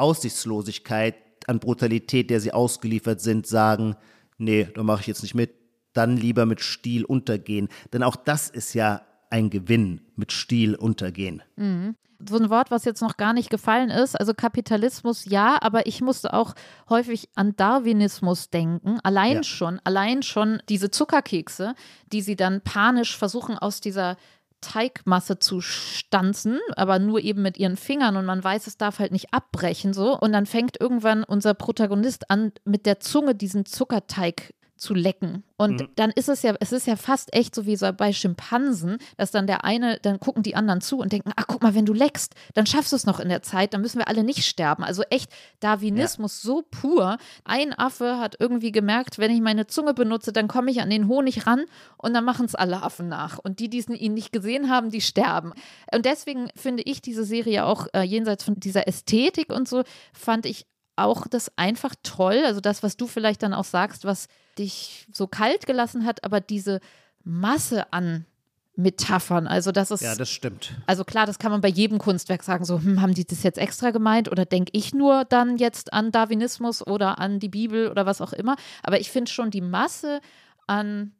[0.00, 3.96] Aussichtslosigkeit an Brutalität, der sie ausgeliefert sind, sagen,
[4.38, 5.54] nee, da mache ich jetzt nicht mit,
[5.92, 7.68] dann lieber mit Stil untergehen.
[7.92, 11.42] Denn auch das ist ja ein Gewinn, mit Stil untergehen.
[11.56, 11.96] Mhm.
[12.28, 16.02] So ein Wort, was jetzt noch gar nicht gefallen ist, also Kapitalismus ja, aber ich
[16.02, 16.54] musste auch
[16.90, 18.98] häufig an Darwinismus denken.
[19.02, 19.42] Allein ja.
[19.42, 21.74] schon, allein schon diese Zuckerkekse,
[22.12, 24.16] die sie dann panisch versuchen aus dieser
[24.60, 29.12] Teigmasse zu stanzen, aber nur eben mit ihren Fingern und man weiß, es darf halt
[29.12, 30.18] nicht abbrechen so.
[30.18, 35.44] Und dann fängt irgendwann unser Protagonist an, mit der Zunge diesen Zuckerteig zu lecken.
[35.56, 35.88] Und mhm.
[35.94, 39.30] dann ist es ja, es ist ja fast echt so wie so bei Schimpansen, dass
[39.30, 41.92] dann der eine, dann gucken die anderen zu und denken, ach guck mal, wenn du
[41.92, 44.82] leckst, dann schaffst du es noch in der Zeit, dann müssen wir alle nicht sterben.
[44.82, 46.48] Also echt Darwinismus ja.
[46.48, 47.18] so pur.
[47.44, 51.08] Ein Affe hat irgendwie gemerkt, wenn ich meine Zunge benutze, dann komme ich an den
[51.08, 51.66] Honig ran
[51.98, 53.38] und dann machen es alle Affen nach.
[53.38, 55.52] Und die, die ihn nicht gesehen haben, die sterben.
[55.92, 60.46] Und deswegen finde ich diese Serie auch äh, jenseits von dieser Ästhetik und so, fand
[60.46, 60.66] ich
[61.00, 62.42] auch das einfach toll.
[62.44, 64.28] Also das, was du vielleicht dann auch sagst, was
[64.60, 66.80] dich so kalt gelassen hat, aber diese
[67.24, 68.26] Masse an
[68.76, 69.46] Metaphern.
[69.46, 70.72] Also das ist ja, das stimmt.
[70.86, 72.64] Also klar, das kann man bei jedem Kunstwerk sagen.
[72.64, 76.12] So, hm, haben die das jetzt extra gemeint oder denke ich nur dann jetzt an
[76.12, 78.56] Darwinismus oder an die Bibel oder was auch immer.
[78.82, 80.20] Aber ich finde schon die Masse
[80.66, 81.12] an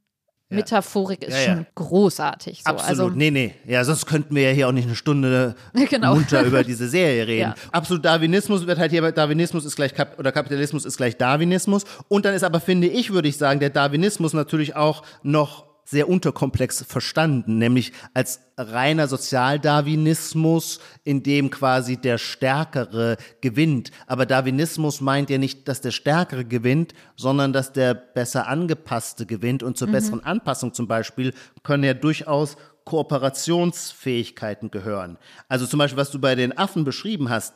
[0.50, 2.62] Metaphorik ist schon großartig.
[2.64, 2.70] So.
[2.70, 2.88] Absolut.
[2.88, 3.54] Also, nee, nee.
[3.66, 5.54] Ja, sonst könnten wir ja hier auch nicht eine Stunde
[5.88, 6.14] genau.
[6.14, 7.54] munter über diese Serie reden.
[7.70, 11.84] Absolut Darwinismus wird halt hier, Darwinismus ist gleich Kap oder Kapitalismus ist gleich Darwinismus.
[12.08, 16.08] Und dann ist aber, finde ich, würde ich sagen, der Darwinismus natürlich auch noch sehr
[16.08, 23.90] unterkomplex verstanden, nämlich als reiner Sozialdarwinismus, in dem quasi der Stärkere gewinnt.
[24.06, 29.64] Aber Darwinismus meint ja nicht, dass der Stärkere gewinnt, sondern dass der besser angepasste gewinnt.
[29.64, 29.92] Und zur mhm.
[29.92, 31.34] besseren Anpassung zum Beispiel
[31.64, 35.18] können ja durchaus Kooperationsfähigkeiten gehören.
[35.48, 37.54] Also zum Beispiel, was du bei den Affen beschrieben hast,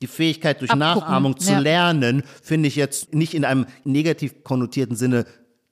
[0.00, 1.58] die Fähigkeit durch Abgucken, Nachahmung zu ja.
[1.58, 5.26] lernen, finde ich jetzt nicht in einem negativ konnotierten Sinne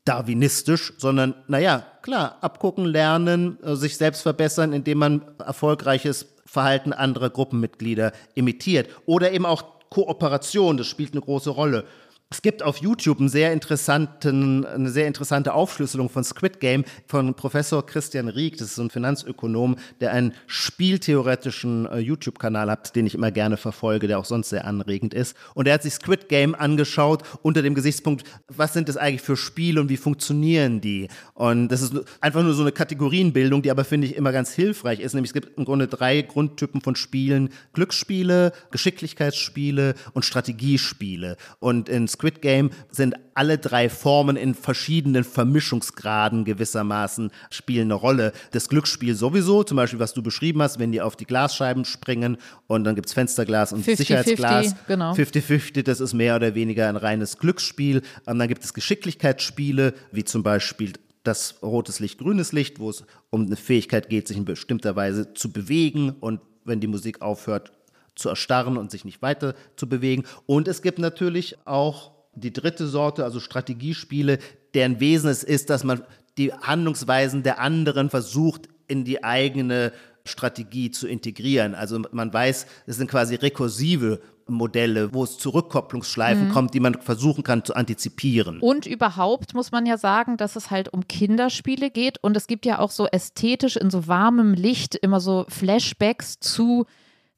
[0.07, 7.28] darwinistisch, sondern naja, klar, abgucken, lernen, äh, sich selbst verbessern, indem man erfolgreiches Verhalten anderer
[7.28, 8.88] Gruppenmitglieder imitiert.
[9.04, 11.84] Oder eben auch Kooperation, das spielt eine große Rolle.
[12.28, 17.34] Es gibt auf YouTube einen sehr interessanten, eine sehr interessante Aufschlüsselung von Squid Game von
[17.34, 18.56] Professor Christian Rieck.
[18.56, 24.08] Das ist ein Finanzökonom, der einen spieltheoretischen äh, YouTube-Kanal hat, den ich immer gerne verfolge,
[24.08, 25.36] der auch sonst sehr anregend ist.
[25.54, 29.36] Und er hat sich Squid Game angeschaut unter dem Gesichtspunkt, was sind das eigentlich für
[29.36, 31.06] Spiele und wie funktionieren die?
[31.34, 34.98] Und das ist einfach nur so eine Kategorienbildung, die aber, finde ich, immer ganz hilfreich
[34.98, 35.14] ist.
[35.14, 37.50] Nämlich es gibt im Grunde drei Grundtypen von Spielen.
[37.72, 41.36] Glücksspiele, Geschicklichkeitsspiele und Strategiespiele.
[41.60, 48.32] Und in Squid Game sind alle drei Formen in verschiedenen Vermischungsgraden gewissermaßen spielen eine Rolle.
[48.52, 52.38] Das Glücksspiel sowieso, zum Beispiel, was du beschrieben hast, wenn die auf die Glasscheiben springen
[52.66, 54.66] und dann gibt es Fensterglas und 50, Sicherheitsglas.
[54.68, 55.12] 50, genau.
[55.12, 58.02] 50-50, das ist mehr oder weniger ein reines Glücksspiel.
[58.24, 63.04] Und dann gibt es Geschicklichkeitsspiele, wie zum Beispiel das rotes Licht, grünes Licht, wo es
[63.30, 67.72] um eine Fähigkeit geht, sich in bestimmter Weise zu bewegen und wenn die Musik aufhört,
[68.16, 70.24] zu erstarren und sich nicht weiter zu bewegen.
[70.46, 74.38] Und es gibt natürlich auch die dritte Sorte, also Strategiespiele,
[74.74, 76.02] deren Wesen es ist, dass man
[76.36, 79.92] die Handlungsweisen der anderen versucht, in die eigene
[80.24, 81.74] Strategie zu integrieren.
[81.74, 86.52] Also man weiß, es sind quasi rekursive Modelle, wo es zu Rückkopplungsschleifen mhm.
[86.52, 88.60] kommt, die man versuchen kann zu antizipieren.
[88.60, 92.64] Und überhaupt muss man ja sagen, dass es halt um Kinderspiele geht und es gibt
[92.64, 96.86] ja auch so ästhetisch in so warmem Licht immer so Flashbacks zu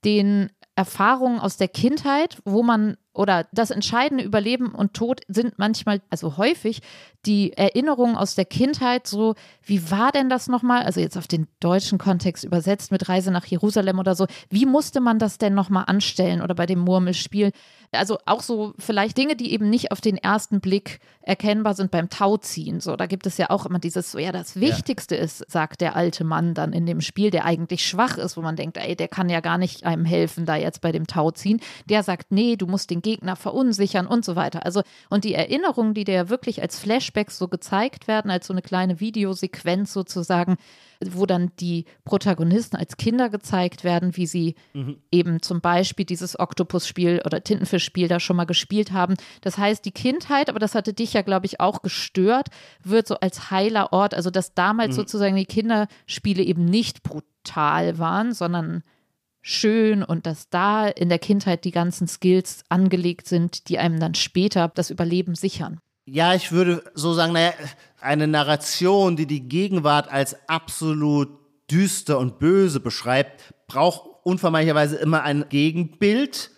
[0.04, 6.00] den Erfahrungen aus der Kindheit, wo man oder das entscheidende Überleben und Tod sind manchmal,
[6.08, 6.82] also häufig,
[7.26, 10.84] die Erinnerungen aus der Kindheit, so, wie war denn das nochmal?
[10.84, 14.26] Also jetzt auf den deutschen Kontext übersetzt mit Reise nach Jerusalem oder so.
[14.50, 17.50] Wie musste man das denn nochmal anstellen oder bei dem Murmelspiel?
[17.90, 22.08] Also auch so vielleicht Dinge, die eben nicht auf den ersten Blick erkennbar sind beim
[22.08, 22.80] Tauziehen.
[22.80, 25.22] So, da gibt es ja auch immer dieses, so ja, das Wichtigste ja.
[25.22, 28.56] ist, sagt der alte Mann dann in dem Spiel, der eigentlich schwach ist, wo man
[28.56, 31.60] denkt, ey, der kann ja gar nicht einem helfen, da jetzt bei dem Tauziehen.
[31.86, 34.66] Der sagt, nee, du musst den Gegner verunsichern und so weiter.
[34.66, 38.52] Also, und die Erinnerungen, die dir ja wirklich als Flashbacks so gezeigt werden, als so
[38.52, 40.56] eine kleine Videosequenz sozusagen,
[41.02, 44.98] wo dann die Protagonisten als Kinder gezeigt werden, wie sie mhm.
[45.10, 49.14] eben zum Beispiel dieses Oktopus-Spiel oder Tintenfisch-Spiel da schon mal gespielt haben.
[49.40, 52.48] Das heißt, die Kindheit, aber das hatte dich ja, glaube ich, auch gestört,
[52.84, 55.00] wird so als heiler Ort, also dass damals mhm.
[55.00, 58.82] sozusagen die Kinderspiele eben nicht brutal waren, sondern
[59.48, 64.14] schön und dass da in der Kindheit die ganzen Skills angelegt sind, die einem dann
[64.14, 65.80] später das Überleben sichern.
[66.04, 67.52] Ja, ich würde so sagen, naja,
[68.00, 71.30] eine Narration, die die Gegenwart als absolut
[71.70, 76.50] düster und böse beschreibt, braucht unvermeidlicherweise immer ein Gegenbild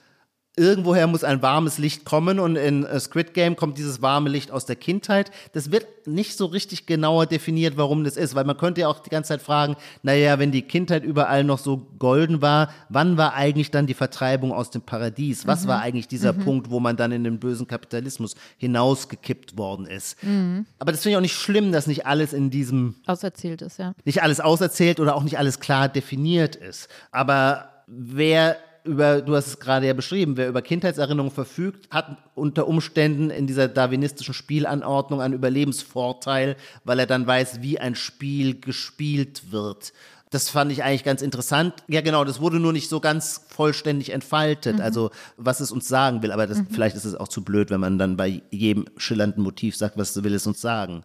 [0.61, 4.66] irgendwoher muss ein warmes Licht kommen und in Squid Game kommt dieses warme Licht aus
[4.66, 5.30] der Kindheit.
[5.54, 9.00] Das wird nicht so richtig genauer definiert, warum das ist, weil man könnte ja auch
[9.00, 13.32] die ganze Zeit fragen, naja, wenn die Kindheit überall noch so golden war, wann war
[13.34, 15.46] eigentlich dann die Vertreibung aus dem Paradies?
[15.46, 15.68] Was mhm.
[15.68, 16.44] war eigentlich dieser mhm.
[16.44, 20.22] Punkt, wo man dann in den bösen Kapitalismus hinausgekippt worden ist?
[20.22, 20.66] Mhm.
[20.78, 23.94] Aber das finde ich auch nicht schlimm, dass nicht alles in diesem auserzählt ist, ja.
[24.04, 26.88] Nicht alles auserzählt oder auch nicht alles klar definiert ist.
[27.12, 32.66] Aber wer über, du hast es gerade ja beschrieben, wer über Kindheitserinnerungen verfügt, hat unter
[32.66, 39.52] Umständen in dieser darwinistischen Spielanordnung einen Überlebensvorteil, weil er dann weiß, wie ein Spiel gespielt
[39.52, 39.92] wird.
[40.30, 41.74] Das fand ich eigentlich ganz interessant.
[41.88, 44.82] Ja, genau, das wurde nur nicht so ganz vollständig entfaltet, mhm.
[44.82, 46.30] also was es uns sagen will.
[46.30, 46.68] Aber das, mhm.
[46.70, 50.22] vielleicht ist es auch zu blöd, wenn man dann bei jedem schillernden Motiv sagt, was
[50.22, 51.04] will es uns sagen.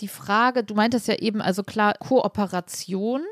[0.00, 3.22] Die Frage, du meintest ja eben, also klar, Kooperation.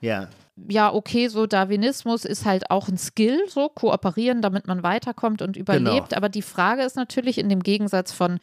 [0.00, 0.28] Ja
[0.68, 5.56] ja, okay, so Darwinismus ist halt auch ein Skill, so kooperieren, damit man weiterkommt und
[5.56, 6.08] überlebt.
[6.08, 6.16] Genau.
[6.16, 8.38] Aber die Frage ist natürlich in dem Gegensatz von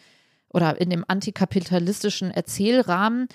[0.49, 3.27] oder in dem antikapitalistischen Erzählrahmen,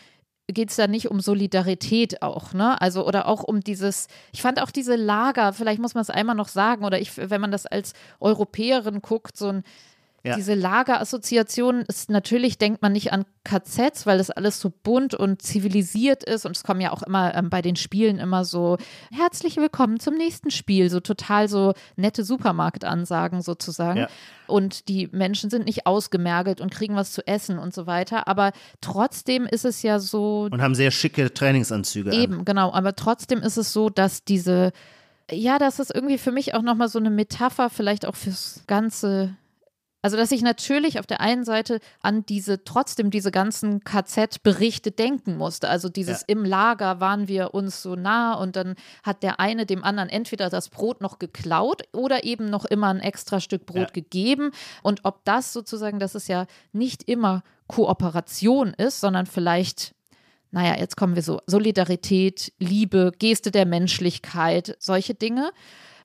[0.47, 2.81] geht es da nicht um Solidarität auch, ne?
[2.81, 6.37] Also oder auch um dieses, ich fand auch diese Lager, vielleicht muss man es einmal
[6.37, 9.65] noch sagen, oder ich, wenn man das als Europäerin guckt, so ein
[10.29, 10.37] ja.
[10.37, 15.43] Diese Lagerassoziation ist natürlich, denkt man nicht an KZs, weil das alles so bunt und
[15.43, 16.45] zivilisiert ist.
[16.47, 18.77] Und es kommen ja auch immer ähm, bei den Spielen immer so
[19.11, 24.01] herzlich willkommen zum nächsten Spiel, so total so nette Supermarktansagen sozusagen.
[24.01, 24.09] Ja.
[24.47, 28.29] Und die Menschen sind nicht ausgemergelt und kriegen was zu essen und so weiter.
[28.29, 30.49] Aber trotzdem ist es ja so.
[30.51, 32.13] Und haben sehr schicke Trainingsanzüge.
[32.13, 32.45] Eben, an.
[32.45, 32.73] genau.
[32.73, 34.73] Aber trotzdem ist es so, dass diese
[35.31, 39.37] ja, das ist irgendwie für mich auch nochmal so eine Metapher, vielleicht auch fürs ganze
[40.09, 45.37] also, dass ich natürlich auf der einen Seite an diese, trotzdem diese ganzen KZ-Berichte denken
[45.37, 45.69] musste.
[45.69, 46.29] Also dieses ja.
[46.29, 50.49] im Lager waren wir uns so nah und dann hat der eine dem anderen entweder
[50.49, 53.91] das Brot noch geklaut oder eben noch immer ein extra Stück Brot ja.
[53.93, 54.53] gegeben.
[54.83, 59.95] Und ob das sozusagen, dass es ja nicht immer Kooperation ist, sondern vielleicht
[60.51, 65.53] naja, jetzt kommen wir so, Solidarität, Liebe, Geste der Menschlichkeit, solche Dinge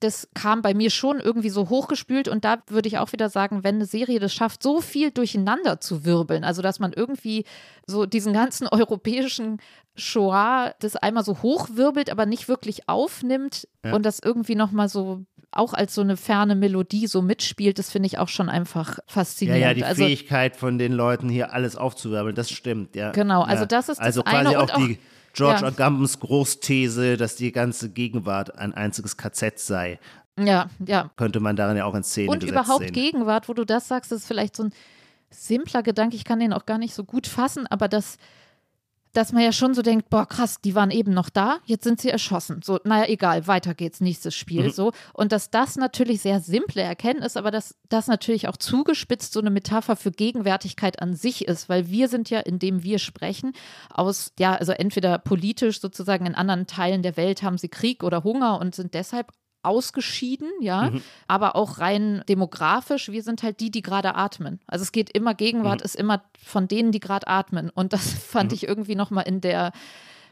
[0.03, 3.63] das kam bei mir schon irgendwie so hochgespült und da würde ich auch wieder sagen,
[3.63, 7.45] wenn eine Serie das schafft, so viel durcheinander zu wirbeln, also dass man irgendwie
[7.87, 9.59] so diesen ganzen europäischen
[9.95, 13.93] Shoah das einmal so hochwirbelt, aber nicht wirklich aufnimmt ja.
[13.93, 18.07] und das irgendwie nochmal so auch als so eine ferne Melodie so mitspielt, das finde
[18.07, 19.61] ich auch schon einfach faszinierend.
[19.61, 23.11] Ja, ja, die also, Fähigkeit von den Leuten hier alles aufzuwirbeln, das stimmt, ja.
[23.11, 24.59] Genau, also das ist das also quasi eine.
[24.59, 24.97] auch die
[25.33, 25.67] George ja.
[25.67, 29.99] Agambens Großthese, dass die ganze Gegenwart ein einziges KZ sei.
[30.39, 31.11] Ja, ja.
[31.15, 32.93] Könnte man darin ja auch in Szene Und überhaupt sehen.
[32.93, 34.73] Gegenwart, wo du das sagst, ist vielleicht so ein
[35.29, 38.17] simpler Gedanke, ich kann den auch gar nicht so gut fassen, aber das
[39.13, 42.01] dass man ja schon so denkt, boah, krass, die waren eben noch da, jetzt sind
[42.01, 42.61] sie erschossen.
[42.63, 44.65] So, naja, egal, weiter geht's, nächstes Spiel.
[44.65, 44.71] Mhm.
[44.71, 44.91] So.
[45.13, 49.51] Und dass das natürlich sehr simple Erkenntnis, aber dass das natürlich auch zugespitzt so eine
[49.51, 53.53] Metapher für Gegenwärtigkeit an sich ist, weil wir sind ja, indem wir sprechen,
[53.89, 58.23] aus, ja, also entweder politisch sozusagen in anderen Teilen der Welt haben sie Krieg oder
[58.23, 59.31] Hunger und sind deshalb
[59.63, 61.01] ausgeschieden, ja, mhm.
[61.27, 64.59] aber auch rein demografisch, wir sind halt die, die gerade atmen.
[64.67, 65.85] Also es geht immer, Gegenwart mhm.
[65.85, 67.69] ist immer von denen, die gerade atmen.
[67.69, 68.55] Und das fand mhm.
[68.55, 69.71] ich irgendwie nochmal in der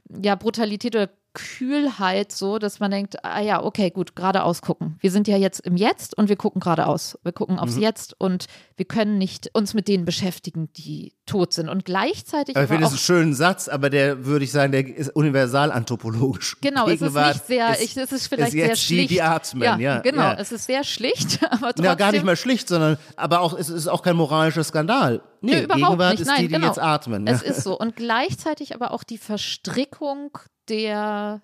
[0.09, 4.97] ja, Brutalität oder Kühlheit so, dass man denkt, ah ja, okay, gut, geradeaus gucken.
[4.99, 7.17] Wir sind ja jetzt im Jetzt und wir gucken geradeaus.
[7.23, 7.83] Wir gucken aufs mhm.
[7.83, 11.69] Jetzt und wir können nicht uns mit denen beschäftigen, die tot sind.
[11.69, 12.55] Und gleichzeitig.
[12.55, 15.71] Aber ich finde das einen schönen Satz, aber der würde ich sagen, der ist universal
[15.71, 16.57] anthropologisch.
[16.61, 19.09] Genau, es ist nicht sehr, ist, ich, es ist vielleicht ist sehr schlicht.
[19.11, 20.33] Die, die atmen, ja, ja genau, ja.
[20.33, 21.85] es ist sehr schlicht, aber trotzdem.
[21.85, 25.21] Ja, gar nicht mal schlicht, sondern, aber auch, es ist auch kein moralischer Skandal.
[25.41, 26.21] Nee, nee überhaupt Gegenwart nicht.
[26.21, 26.67] ist Nein, die, die genau.
[26.67, 27.27] jetzt atmen.
[27.27, 27.77] Es ist so.
[27.77, 30.37] Und gleichzeitig aber auch die Verstrickung
[30.71, 31.41] der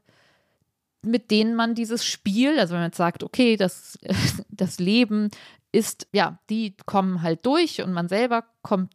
[1.03, 3.97] mit denen man dieses Spiel, also wenn man jetzt sagt, okay, das,
[4.49, 5.29] das Leben
[5.71, 8.91] ist, ja, die kommen halt durch und man selber kommt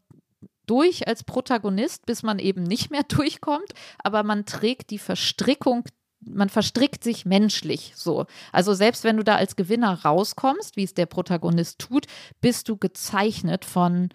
[0.66, 5.84] durch als Protagonist, bis man eben nicht mehr durchkommt, aber man trägt die Verstrickung
[6.24, 8.26] man verstrickt sich menschlich so.
[8.52, 12.06] Also selbst wenn du da als Gewinner rauskommst, wie es der Protagonist tut,
[12.40, 14.10] bist du gezeichnet von,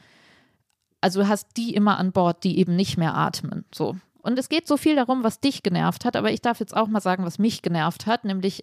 [1.02, 3.66] also hast die immer an Bord, die eben nicht mehr atmen.
[3.76, 3.98] So.
[4.28, 6.90] Und es geht so viel darum, was dich genervt hat, aber ich darf jetzt auch
[6.90, 8.62] mal sagen, was mich genervt hat, nämlich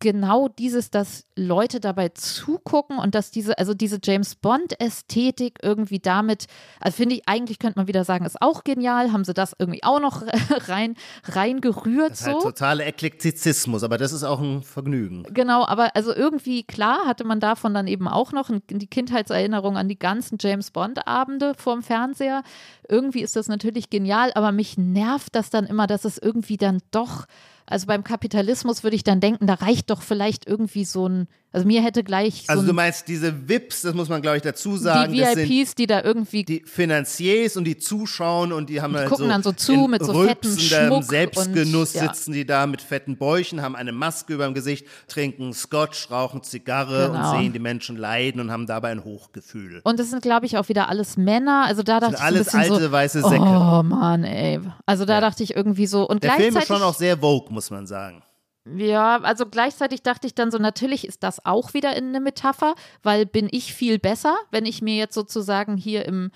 [0.00, 6.46] genau dieses, dass Leute dabei zugucken und dass diese, also diese James Bond-Ästhetik irgendwie damit,
[6.80, 9.82] also finde ich, eigentlich könnte man wieder sagen, ist auch genial, haben sie das irgendwie
[9.82, 10.22] auch noch
[10.68, 12.10] rein, reingerührt.
[12.10, 12.32] Das ist so.
[12.32, 15.24] halt totaler Eklektizismus, aber das ist auch ein Vergnügen.
[15.30, 19.88] Genau, aber also irgendwie, klar, hatte man davon dann eben auch noch die Kindheitserinnerung an
[19.88, 22.42] die ganzen James Bond-Abende vorm Fernseher.
[22.88, 26.80] Irgendwie ist das natürlich genial, aber mich nervt das dann immer, dass es irgendwie dann
[26.90, 27.26] doch
[27.66, 31.66] also beim Kapitalismus würde ich dann denken, da reicht doch vielleicht irgendwie so ein, also
[31.66, 32.44] mir hätte gleich.
[32.46, 35.12] So also du meinst diese VIPs, das muss man glaube ich dazu sagen.
[35.12, 36.44] Die VIPs, die da irgendwie.
[36.44, 39.86] Die Financiers und die zuschauen und die haben die halt gucken so dann so zu
[39.86, 42.12] mit so fetten Schmuck Selbstgenuss und, ja.
[42.12, 46.42] sitzen die da mit fetten Bäuchen, haben eine Maske über dem Gesicht, trinken Scotch, rauchen
[46.42, 47.32] Zigarre genau.
[47.32, 49.80] und sehen die Menschen leiden und haben dabei ein Hochgefühl.
[49.84, 52.80] Und das sind glaube ich auch wieder alles Männer, also da dachte ich alles alte
[52.80, 53.40] so, weiße Säcke.
[53.40, 54.60] Oh Mann, ey.
[54.86, 55.20] Also da ja.
[55.20, 57.86] dachte ich irgendwie so und Der gleichzeitig Film ist schon auch sehr vogue, muss man
[57.86, 58.22] sagen.
[58.66, 62.74] Ja, also gleichzeitig dachte ich dann so, natürlich ist das auch wieder in eine Metapher,
[63.02, 66.30] weil bin ich viel besser, wenn ich mir jetzt sozusagen hier im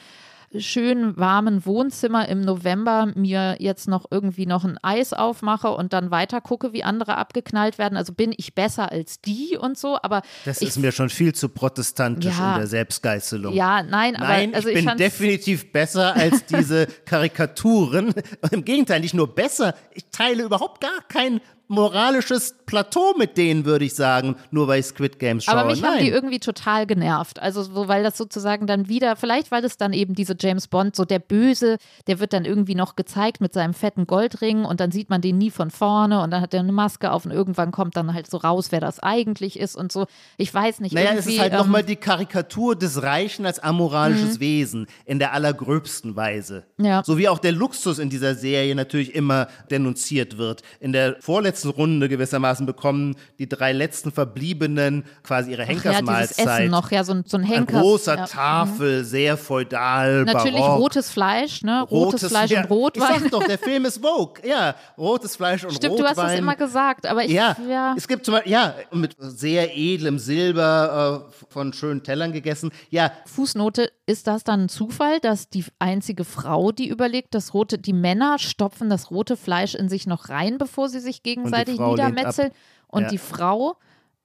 [0.56, 6.10] schönen warmen Wohnzimmer im November mir jetzt noch irgendwie noch ein Eis aufmache und dann
[6.10, 7.96] weiter gucke, wie andere abgeknallt werden.
[7.96, 11.34] Also bin ich besser als die und so, aber das ich, ist mir schon viel
[11.34, 13.54] zu protestantisch ja, in der Selbstgeißelung.
[13.54, 18.14] Ja, nein, aber nein, also ich bin ich definitiv besser als diese Karikaturen.
[18.50, 23.84] Im Gegenteil, nicht nur besser, ich teile überhaupt gar kein moralisches Plateau mit denen, würde
[23.84, 25.56] ich sagen, nur weil ich Squid Games schaue.
[25.56, 25.92] Aber mich Nein.
[25.92, 27.40] haben die irgendwie total genervt.
[27.40, 30.96] Also so, weil das sozusagen dann wieder, vielleicht weil es dann eben diese James Bond,
[30.96, 34.90] so der Böse, der wird dann irgendwie noch gezeigt mit seinem fetten Goldring und dann
[34.90, 37.70] sieht man den nie von vorne und dann hat er eine Maske auf und irgendwann
[37.70, 40.06] kommt dann halt so raus, wer das eigentlich ist und so.
[40.36, 40.94] Ich weiß nicht.
[40.94, 45.32] Naja, es ist halt ähm, nochmal die Karikatur des Reichen als amoralisches Wesen in der
[45.32, 46.64] allergröbsten Weise.
[46.78, 46.84] Mhm.
[46.84, 47.02] Ja.
[47.04, 50.62] So wie auch der Luxus in dieser Serie natürlich immer denunziert wird.
[50.80, 56.46] In der vorletzten Runde gewissermaßen bekommen die drei letzten Verbliebenen quasi ihre ja, Henkersmahlzeit.
[56.60, 57.80] Essen noch, ja, so, ein- so ein An Henkers.
[57.80, 58.26] großer ja.
[58.26, 60.80] Tafel, sehr feudal, Natürlich barock.
[60.80, 61.82] rotes Fleisch, ne?
[61.90, 63.14] Rotes, Fleisch ja, und Rotwein.
[63.16, 64.34] Ich sag doch, der Film ist Vogue.
[64.48, 66.14] Ja, rotes Fleisch und Stimmt, Rotwein.
[66.14, 67.94] du hast das immer gesagt, aber ich, Ja, ja.
[67.96, 72.70] es gibt zum Beispiel, ja, mit sehr edlem Silber äh, von schönen Tellern gegessen.
[72.90, 77.78] Ja, Fußnote, ist das dann ein Zufall, dass die einzige Frau, die überlegt, das rote,
[77.78, 81.68] die Männer stopfen das rote Fleisch in sich noch rein, bevor sie sich gegenseitig Lehnt
[81.90, 82.50] niedermetzeln
[82.88, 83.08] und Ja.
[83.08, 83.76] die Frau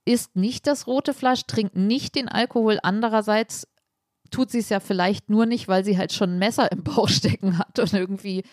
[0.06, 3.68] isst nicht das rote Fleisch, trinkt nicht den Alkohol, andererseits
[4.32, 7.08] tut sie es ja vielleicht nur nicht, weil sie halt schon ein Messer im Bauch
[7.10, 8.44] stecken hat und irgendwie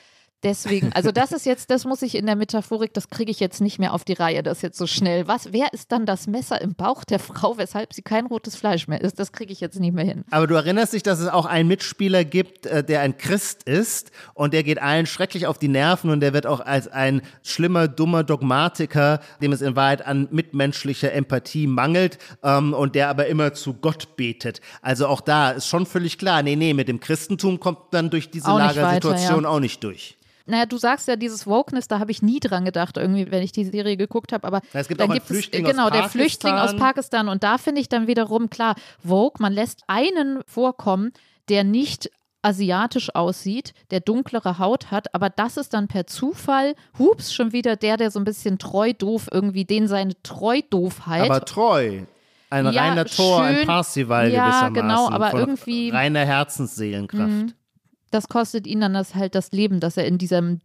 [0.43, 3.61] deswegen, also das ist jetzt, das muss ich in der Metaphorik, das kriege ich jetzt
[3.61, 5.29] nicht mehr auf die Reihe, das jetzt so schnell.
[5.29, 8.89] Was, wer ist dann das Messer im Bauch der Frau, weshalb sie kein rotes Fleisch
[8.89, 9.19] mehr isst?
[9.19, 10.25] Das kriege ich jetzt nicht mehr hin.
[10.31, 14.11] aber du erinnerst dich, dass es auch einen Mitspieler gibt, äh, der ein Christ ist
[14.35, 17.89] und der geht allen schrecklich auf die Nerven und der wird auch als ein schlimmer,
[17.89, 23.53] dummer Dogmatiker, dem es in Wahrheit an mitmenschlicher Empathie mangelt ähm, und der aber immer
[23.53, 24.61] zu Gott betet.
[24.83, 28.31] Also auch da ist schon völlig klar, nee, nee, mit dem Christentum kommt dann durch
[28.31, 29.49] diese Lagersituation weiter, ja.
[29.49, 30.17] auch nicht durch.
[30.47, 33.53] Naja, du sagst ja dieses Wokeness, da habe ich nie dran gedacht, irgendwie, wenn ich
[33.53, 34.47] die Serie geguckt habe.
[34.47, 37.29] Aber es gibt dann auch gibt Flüchtling es, aus genau, der Flüchtling aus Pakistan.
[37.29, 38.75] Und da finde ich dann wiederum klar,
[39.07, 41.13] Vogue, man lässt einen vorkommen,
[41.49, 42.11] der nicht
[42.43, 47.77] asiatisch aussieht, der dunklere Haut hat, aber das ist dann per Zufall, hups, schon wieder
[47.77, 51.25] der, der so ein bisschen treu doof irgendwie, den seine Treu-Doofheit.
[51.31, 52.01] Aber treu.
[52.49, 53.67] Ein Ja, reiner Tor, ein schön.
[53.67, 54.75] Parsival Ja, gewissermaßen.
[54.75, 55.97] genau, aber irgendwie- Mhm.
[55.97, 57.55] Reiner Herzensseelenkraft.
[58.11, 60.61] Das kostet ihn dann das halt das Leben, dass er in diesem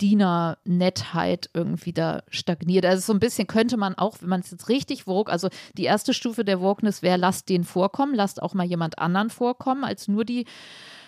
[0.00, 2.84] Diener-Nettheit irgendwie da stagniert.
[2.84, 5.84] Also so ein bisschen könnte man auch, wenn man es jetzt richtig Vogue, also die
[5.84, 10.08] erste Stufe der Wokeness wäre, lasst den vorkommen, lasst auch mal jemand anderen vorkommen, als
[10.08, 10.46] nur die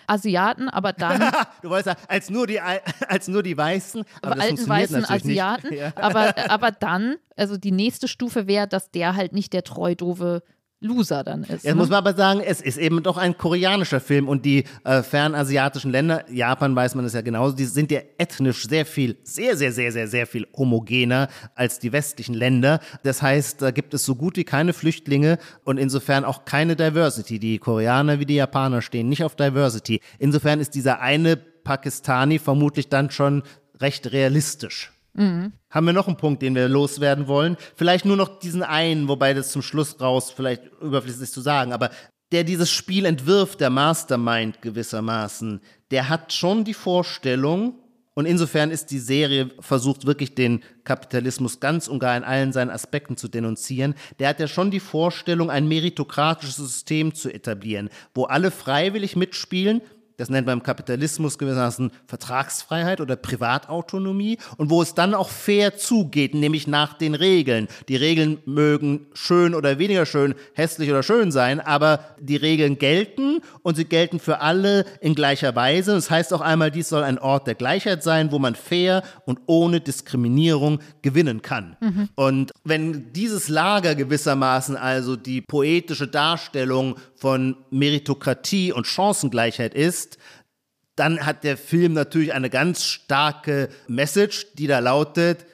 [0.07, 1.19] Asiaten, aber dann
[1.61, 4.03] Du wolltest sagen, als nur die, Al- als nur die Weißen.
[4.23, 5.71] Aber das alten weißen Asiaten.
[5.73, 5.91] Ja.
[5.95, 10.41] Aber, aber dann, also die nächste Stufe wäre, dass der halt nicht der treu doofe
[10.81, 11.49] Loser dann ist.
[11.49, 11.75] Jetzt ne?
[11.75, 15.91] muss man aber sagen, es ist eben doch ein koreanischer Film und die äh, fernasiatischen
[15.91, 19.73] Länder, Japan weiß man es ja genauso, die sind ja ethnisch sehr viel, sehr, sehr,
[19.73, 22.79] sehr, sehr, sehr viel homogener als die westlichen Länder.
[23.03, 27.39] Das heißt, da gibt es so gut wie keine Flüchtlinge und insofern auch keine Diversity.
[27.39, 29.99] Die Koreaner wie die Japaner stehen nicht auf Diversity.
[30.17, 33.43] Insofern ist dieser eine Pakistani vermutlich dann schon
[33.81, 34.93] recht realistisch.
[35.15, 37.57] Haben wir noch einen Punkt, den wir loswerden wollen?
[37.75, 41.89] Vielleicht nur noch diesen einen, wobei das zum Schluss raus vielleicht überflüssig zu sagen, aber
[42.31, 47.75] der dieses Spiel entwirft, der Mastermind gewissermaßen, der hat schon die Vorstellung,
[48.13, 52.69] und insofern ist die Serie versucht wirklich den Kapitalismus ganz und gar in allen seinen
[52.69, 53.95] Aspekten zu denunzieren.
[54.19, 59.81] Der hat ja schon die Vorstellung, ein meritokratisches System zu etablieren, wo alle freiwillig mitspielen,
[60.19, 65.77] das nennt man im Kapitalismus gewissermaßen Vertragsfreiheit oder Privatautonomie und wo es dann auch fair
[65.77, 67.69] zugeht, nämlich nach den Regeln.
[67.87, 73.39] Die Regeln mögen schön oder weniger schön, hässlich oder schön sein, aber die Regeln gelten
[73.61, 75.93] und sie gelten für alle in gleicher Weise.
[75.93, 79.39] Das heißt auch einmal, dies soll ein Ort der Gleichheit sein, wo man fair und
[79.45, 81.77] ohne Diskriminierung gewinnen kann.
[82.15, 90.08] Und wenn dieses Lager gewissermaßen also die poetische Darstellung von Meritokratie und Chancengleichheit ist,
[90.95, 95.45] dann hat der Film natürlich eine ganz starke Message, die da lautet,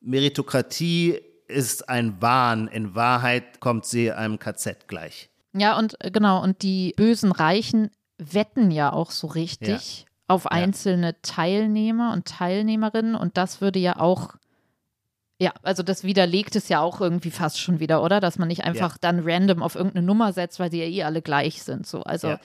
[0.00, 2.68] Meritokratie ist ein Wahn.
[2.68, 5.28] In Wahrheit kommt sie einem KZ gleich.
[5.52, 11.20] Ja, und äh, genau, und die bösen Reichen wetten ja auch so richtig auf einzelne
[11.20, 14.34] Teilnehmer und Teilnehmerinnen und das würde ja auch,
[15.38, 18.20] ja, also das widerlegt es ja auch irgendwie fast schon wieder, oder?
[18.20, 21.20] Dass man nicht einfach dann random auf irgendeine Nummer setzt, weil die ja eh alle
[21.22, 21.86] gleich sind.
[21.86, 22.28] So, also.
[22.28, 22.40] Ja.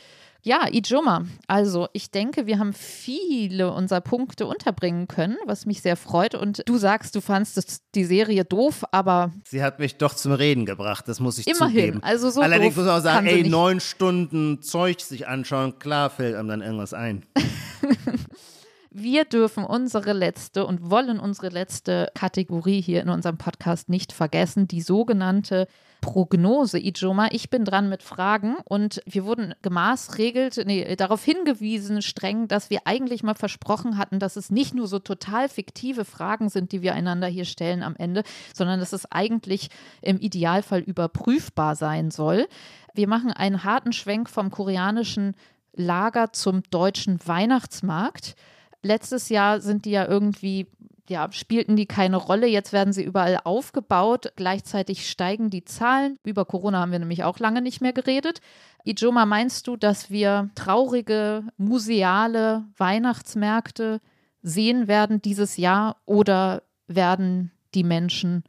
[0.49, 1.27] Ja, Ijoma.
[1.45, 6.33] Also, ich denke, wir haben viele unserer Punkte unterbringen können, was mich sehr freut.
[6.33, 10.31] Und du sagst, du fandst das, die Serie doof, aber Sie hat mich doch zum
[10.31, 11.99] Reden gebracht, das muss ich Immerhin, zugeben.
[12.03, 16.09] also so Allerdings doof muss man auch sagen, ey, neun Stunden Zeug sich anschauen, klar
[16.09, 17.27] fällt einem dann irgendwas ein.
[18.89, 24.67] wir dürfen unsere letzte und wollen unsere letzte Kategorie hier in unserem Podcast nicht vergessen,
[24.67, 25.67] die sogenannte
[26.01, 27.27] Prognose, Ijoma.
[27.31, 32.81] Ich bin dran mit Fragen und wir wurden gemaßregelt, nee, darauf hingewiesen, streng, dass wir
[32.85, 36.93] eigentlich mal versprochen hatten, dass es nicht nur so total fiktive Fragen sind, die wir
[36.93, 38.23] einander hier stellen am Ende,
[38.53, 39.69] sondern dass es eigentlich
[40.01, 42.47] im Idealfall überprüfbar sein soll.
[42.93, 45.35] Wir machen einen harten Schwenk vom koreanischen
[45.73, 48.35] Lager zum deutschen Weihnachtsmarkt.
[48.81, 50.67] Letztes Jahr sind die ja irgendwie
[51.09, 52.47] ja, spielten die keine Rolle.
[52.47, 54.31] Jetzt werden sie überall aufgebaut.
[54.35, 56.17] Gleichzeitig steigen die Zahlen.
[56.23, 58.41] Über Corona haben wir nämlich auch lange nicht mehr geredet.
[58.85, 63.99] Ijoma, meinst du, dass wir traurige, museale Weihnachtsmärkte
[64.41, 68.43] sehen werden dieses Jahr oder werden die Menschen,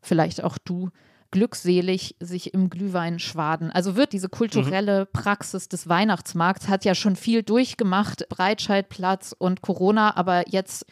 [0.00, 0.90] vielleicht auch du,
[1.30, 3.70] glückselig sich im Glühwein schwaden.
[3.70, 5.08] Also wird diese kulturelle mhm.
[5.12, 10.86] Praxis des Weihnachtsmarkts, hat ja schon viel durchgemacht, Breitscheidplatz und Corona, aber jetzt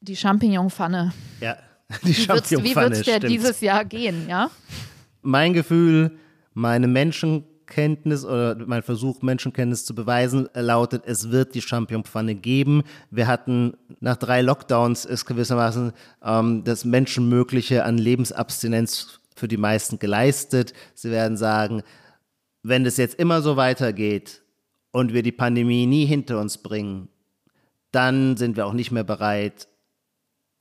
[0.00, 1.12] die Champignonpfanne.
[1.40, 1.56] Ja,
[2.02, 2.64] die Champignonpfanne.
[2.64, 4.50] Wie wird es dir dieses Jahr gehen, ja?
[5.22, 6.18] Mein Gefühl,
[6.54, 12.82] meine Menschenkenntnis oder mein Versuch, Menschenkenntnis zu beweisen, lautet, es wird die Champignonpfanne geben.
[13.10, 15.92] Wir hatten nach drei Lockdowns ist gewissermaßen
[16.24, 20.72] ähm, das Menschenmögliche an Lebensabstinenz für die meisten geleistet.
[20.94, 21.82] Sie werden sagen,
[22.62, 24.42] wenn es jetzt immer so weitergeht
[24.92, 27.08] und wir die Pandemie nie hinter uns bringen,
[27.92, 29.68] dann sind wir auch nicht mehr bereit,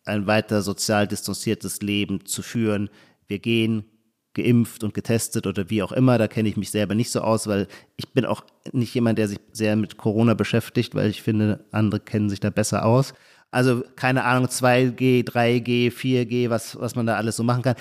[0.10, 2.90] ein weiter sozial distanziertes Leben zu führen.
[3.28, 3.86] Wir gehen
[4.34, 7.48] geimpft und getestet oder wie auch immer, da kenne ich mich selber nicht so aus,
[7.48, 11.66] weil ich bin auch nicht jemand, der sich sehr mit Corona beschäftigt, weil ich finde,
[11.72, 13.14] andere kennen sich da besser aus.
[13.52, 17.76] Also keine Ahnung, 2G, 3G, 4G, was, was man da alles so machen kann.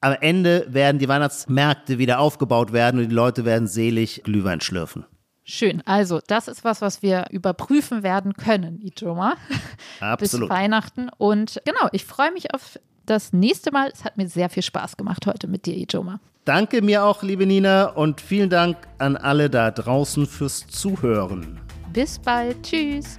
[0.00, 5.04] Am Ende werden die Weihnachtsmärkte wieder aufgebaut werden und die Leute werden selig Glühwein schlürfen.
[5.44, 5.82] Schön.
[5.86, 9.34] Also, das ist was, was wir überprüfen werden können, Ijoma.
[10.00, 10.48] Absolut.
[10.48, 11.08] Bis Weihnachten.
[11.18, 13.90] Und genau, ich freue mich auf das nächste Mal.
[13.92, 16.20] Es hat mir sehr viel Spaß gemacht heute mit dir, Ijoma.
[16.44, 21.60] Danke mir auch, liebe Nina, und vielen Dank an alle da draußen fürs Zuhören.
[21.92, 22.62] Bis bald.
[22.62, 23.18] Tschüss.